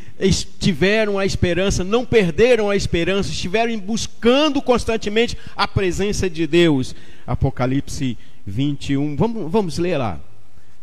tiveram 0.60 1.18
a 1.18 1.26
esperança, 1.26 1.86
não 1.86 2.04
perderam 2.06 2.70
a 2.70 2.76
esperança, 2.76 3.30
estiveram 3.30 3.80
buscando 3.80 4.62
constantemente 4.62 5.38
a 5.56 5.66
presença 5.66 6.30
de 6.30 6.46
Deus. 6.46 6.94
Apocalipse 7.26 8.18
21, 8.46 9.16
vamos, 9.16 9.50
vamos 9.50 9.78
ler 9.78 9.98
lá. 9.98 10.20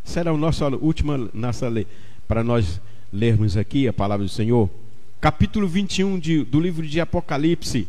Será 0.03 0.31
a 0.31 0.37
nossa 0.37 0.67
última 0.69 1.29
nossa 1.35 1.71
para 2.27 2.43
nós 2.43 2.81
lermos 3.13 3.59
aqui 3.59 3.87
a 3.87 3.93
palavra 3.93 4.25
do 4.25 4.33
Senhor 4.33 4.71
capítulo 5.23 5.69
21 5.69 6.19
de, 6.19 6.43
do 6.43 6.59
livro 6.59 6.85
de 6.85 7.01
Apocalipse. 7.01 7.87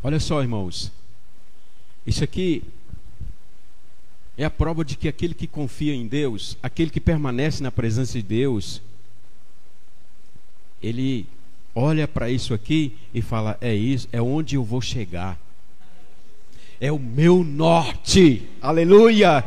Olha 0.00 0.20
só, 0.20 0.40
irmãos. 0.40 0.92
Isso 2.06 2.22
aqui 2.22 2.62
é 4.38 4.44
a 4.44 4.50
prova 4.50 4.84
de 4.84 4.96
que 4.96 5.08
aquele 5.08 5.34
que 5.34 5.48
confia 5.48 5.92
em 5.92 6.06
Deus, 6.06 6.56
aquele 6.62 6.92
que 6.92 7.00
permanece 7.00 7.64
na 7.64 7.72
presença 7.72 8.12
de 8.12 8.22
Deus, 8.22 8.80
ele 10.80 11.26
olha 11.74 12.06
para 12.06 12.30
isso 12.30 12.54
aqui 12.54 12.96
e 13.12 13.20
fala: 13.20 13.58
é 13.60 13.74
isso, 13.74 14.08
é 14.12 14.22
onde 14.22 14.54
eu 14.54 14.62
vou 14.62 14.80
chegar 14.80 15.36
é 16.80 16.90
o 16.90 16.98
meu 16.98 17.44
norte. 17.44 18.48
Aleluia! 18.62 19.44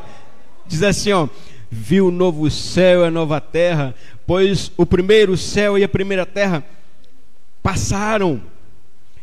Diz 0.67 0.83
assim, 0.83 1.11
ó: 1.11 1.27
"Vi 1.69 1.99
o 1.99 2.11
novo 2.11 2.49
céu 2.51 3.01
e 3.01 3.07
a 3.07 3.11
nova 3.11 3.41
terra, 3.41 3.95
pois 4.27 4.71
o 4.77 4.85
primeiro 4.85 5.35
céu 5.35 5.77
e 5.77 5.83
a 5.83 5.89
primeira 5.89 6.25
terra 6.25 6.63
passaram, 7.63 8.41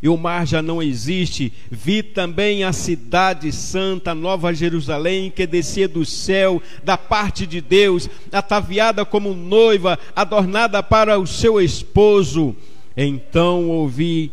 e 0.03 0.09
o 0.09 0.17
mar 0.17 0.47
já 0.47 0.63
não 0.63 0.81
existe. 0.81 1.53
Vi 1.69 2.01
também 2.01 2.63
a 2.63 2.73
cidade 2.73 3.51
santa, 3.51 4.15
Nova 4.15 4.51
Jerusalém, 4.51 5.29
que 5.29 5.45
descia 5.45 5.87
do 5.87 6.03
céu, 6.03 6.59
da 6.83 6.97
parte 6.97 7.45
de 7.45 7.61
Deus, 7.61 8.09
ataviada 8.31 9.05
como 9.05 9.35
noiva, 9.35 9.99
adornada 10.15 10.81
para 10.81 11.19
o 11.19 11.27
seu 11.27 11.61
esposo. 11.61 12.55
Então 12.97 13.69
ouvi 13.69 14.31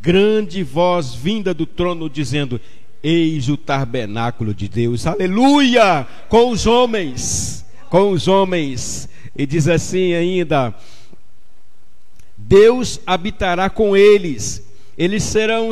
grande 0.00 0.62
voz 0.62 1.14
vinda 1.14 1.52
do 1.52 1.66
trono 1.66 2.08
dizendo: 2.08 2.58
Eis 3.04 3.50
o 3.50 3.56
tabernáculo 3.58 4.54
de 4.54 4.66
Deus, 4.66 5.06
aleluia, 5.06 6.06
com 6.26 6.48
os 6.50 6.66
homens, 6.66 7.62
com 7.90 8.12
os 8.12 8.26
homens. 8.26 9.10
E 9.36 9.44
diz 9.44 9.68
assim 9.68 10.14
ainda: 10.14 10.74
Deus 12.34 12.98
habitará 13.06 13.68
com 13.68 13.94
eles, 13.94 14.66
eles 14.96 15.22
serão 15.22 15.70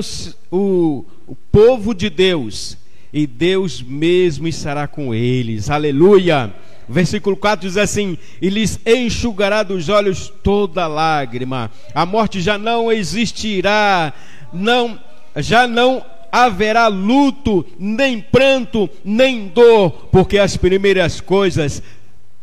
o, 0.50 1.06
o 1.26 1.34
povo 1.50 1.94
de 1.94 2.10
Deus, 2.10 2.76
e 3.10 3.26
Deus 3.26 3.80
mesmo 3.80 4.46
estará 4.46 4.86
com 4.86 5.14
eles, 5.14 5.70
aleluia. 5.70 6.54
Versículo 6.86 7.34
4 7.34 7.66
diz 7.66 7.78
assim: 7.78 8.18
E 8.42 8.50
lhes 8.50 8.78
enxugará 8.84 9.62
dos 9.62 9.88
olhos 9.88 10.30
toda 10.42 10.86
lágrima, 10.86 11.70
a 11.94 12.04
morte 12.04 12.42
já 12.42 12.58
não 12.58 12.92
existirá, 12.92 14.12
não 14.52 15.00
já 15.36 15.66
não 15.66 16.11
haverá 16.32 16.88
luto, 16.88 17.66
nem 17.78 18.18
pranto, 18.18 18.88
nem 19.04 19.48
dor, 19.48 20.08
porque 20.10 20.38
as 20.38 20.56
primeiras 20.56 21.20
coisas 21.20 21.82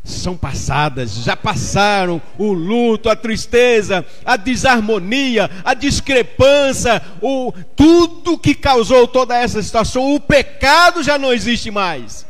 são 0.03 0.37
passadas, 0.37 1.23
já 1.23 1.35
passaram 1.35 2.21
o 2.37 2.53
luto, 2.53 3.09
a 3.09 3.15
tristeza, 3.15 4.05
a 4.23 4.37
desarmonia, 4.37 5.49
a 5.63 5.73
discrepância, 5.73 7.01
o 7.21 7.51
tudo 7.75 8.37
que 8.37 8.53
causou 8.53 9.07
toda 9.07 9.35
essa 9.35 9.61
situação, 9.61 10.15
o 10.15 10.19
pecado 10.19 11.03
já 11.03 11.17
não 11.17 11.33
existe 11.33 11.71
mais. 11.71 12.25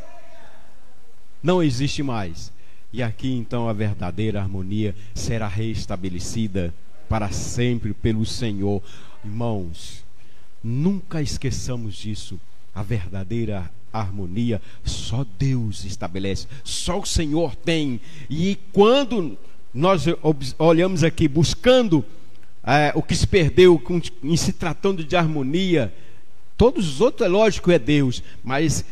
Não 1.42 1.62
existe 1.62 2.02
mais. 2.02 2.50
E 2.92 3.02
aqui 3.02 3.32
então 3.32 3.68
a 3.68 3.72
verdadeira 3.72 4.40
harmonia 4.40 4.94
será 5.14 5.46
restabelecida 5.46 6.74
para 7.08 7.30
sempre 7.30 7.94
pelo 7.94 8.26
Senhor. 8.26 8.82
Irmãos, 9.24 9.99
nunca 10.62 11.22
esqueçamos 11.22 11.94
disso. 11.94 12.40
A 12.74 12.82
verdadeira 12.82 13.70
harmonia 13.92 14.62
só 14.84 15.26
Deus 15.38 15.84
estabelece, 15.84 16.46
só 16.62 17.00
o 17.00 17.06
Senhor 17.06 17.56
tem. 17.56 18.00
E 18.28 18.58
quando 18.72 19.36
nós 19.74 20.04
olhamos 20.58 21.02
aqui 21.02 21.26
buscando 21.26 22.04
é, 22.62 22.92
o 22.94 23.02
que 23.02 23.14
se 23.14 23.26
perdeu 23.26 23.82
em 24.22 24.36
se 24.36 24.52
tratando 24.52 25.02
de 25.04 25.16
harmonia, 25.16 25.92
todos 26.56 26.86
os 26.88 27.00
outros, 27.00 27.26
é 27.26 27.28
lógico, 27.28 27.70
é 27.70 27.78
Deus, 27.78 28.22
mas 28.44 28.84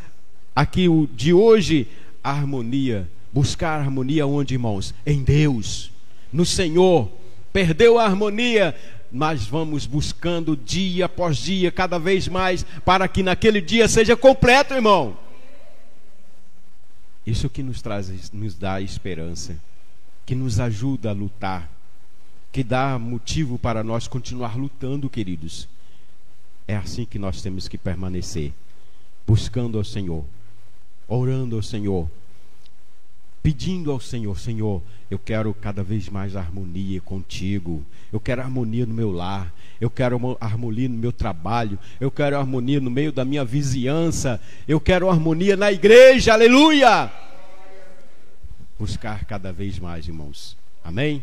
aqui 0.55 0.89
o 0.89 1.09
de 1.15 1.33
hoje, 1.33 1.87
a 2.23 2.31
harmonia, 2.31 3.09
buscar 3.33 3.79
a 3.79 3.85
harmonia 3.85 4.27
onde, 4.27 4.55
irmãos? 4.55 4.95
Em 5.07 5.23
Deus, 5.23 5.91
no 6.33 6.45
Senhor. 6.45 7.11
Perdeu 7.53 7.99
a 7.99 8.05
harmonia, 8.05 8.75
mas 9.11 9.45
vamos 9.45 9.87
buscando 9.87 10.57
dia 10.57 11.07
após 11.07 11.39
dia, 11.39 11.71
cada 11.73 11.99
vez 11.99 12.29
mais, 12.29 12.65
para 12.85 13.09
que 13.09 13.23
naquele 13.23 13.61
dia 13.61 13.89
seja 13.89 14.17
completo, 14.17 14.75
irmão. 14.75 15.17
Isso 17.27 17.49
que 17.49 17.63
nos 17.63 17.83
traz, 17.83 18.31
nos 18.33 18.55
dá 18.55 18.81
esperança, 18.81 19.57
que 20.25 20.35
nos 20.35 20.61
ajuda 20.61 21.11
a 21.11 21.13
lutar, 21.13 21.71
que 22.51 22.65
dá 22.65 22.99
motivo 22.99 23.59
para 23.59 23.85
nós 23.85 24.09
continuar 24.09 24.57
lutando, 24.57 25.11
queridos. 25.11 25.69
É 26.67 26.77
assim 26.77 27.05
que 27.05 27.19
nós 27.19 27.41
temos 27.43 27.69
que 27.69 27.79
permanecer, 27.79 28.53
buscando 29.27 29.79
ao 29.79 29.85
Senhor, 29.85 30.25
orando 31.07 31.57
ao 31.57 31.63
Senhor, 31.63 32.09
pedindo 33.43 33.91
ao 33.91 34.01
Senhor: 34.01 34.39
Senhor, 34.39 34.83
eu 35.11 35.19
quero 35.19 35.55
cada 35.55 35.83
vez 35.83 36.09
mais 36.09 36.37
harmonia 36.37 37.01
contigo, 37.01 37.85
eu 38.13 38.21
quero 38.21 38.43
harmonia 38.43 38.87
no 38.87 38.95
meu 38.95 39.11
lar, 39.11 39.53
eu 39.81 39.89
quero 39.89 40.37
harmonia 40.41 40.89
no 40.89 40.97
meu 40.97 41.13
trabalho, 41.13 41.79
eu 42.01 42.11
quero 42.11 42.37
harmonia 42.37 42.81
no 42.81 42.91
meio 42.91 43.13
da 43.13 43.25
minha 43.25 43.45
vizinhança, 43.45 44.41
eu 44.67 44.81
quero 44.81 45.09
harmonia 45.09 45.57
na 45.57 45.73
igreja, 45.73 46.33
aleluia! 46.33 47.11
Buscar 48.79 49.25
cada 49.25 49.53
vez 49.53 49.79
mais, 49.79 50.07
irmãos, 50.07 50.57
amém? 50.85 51.23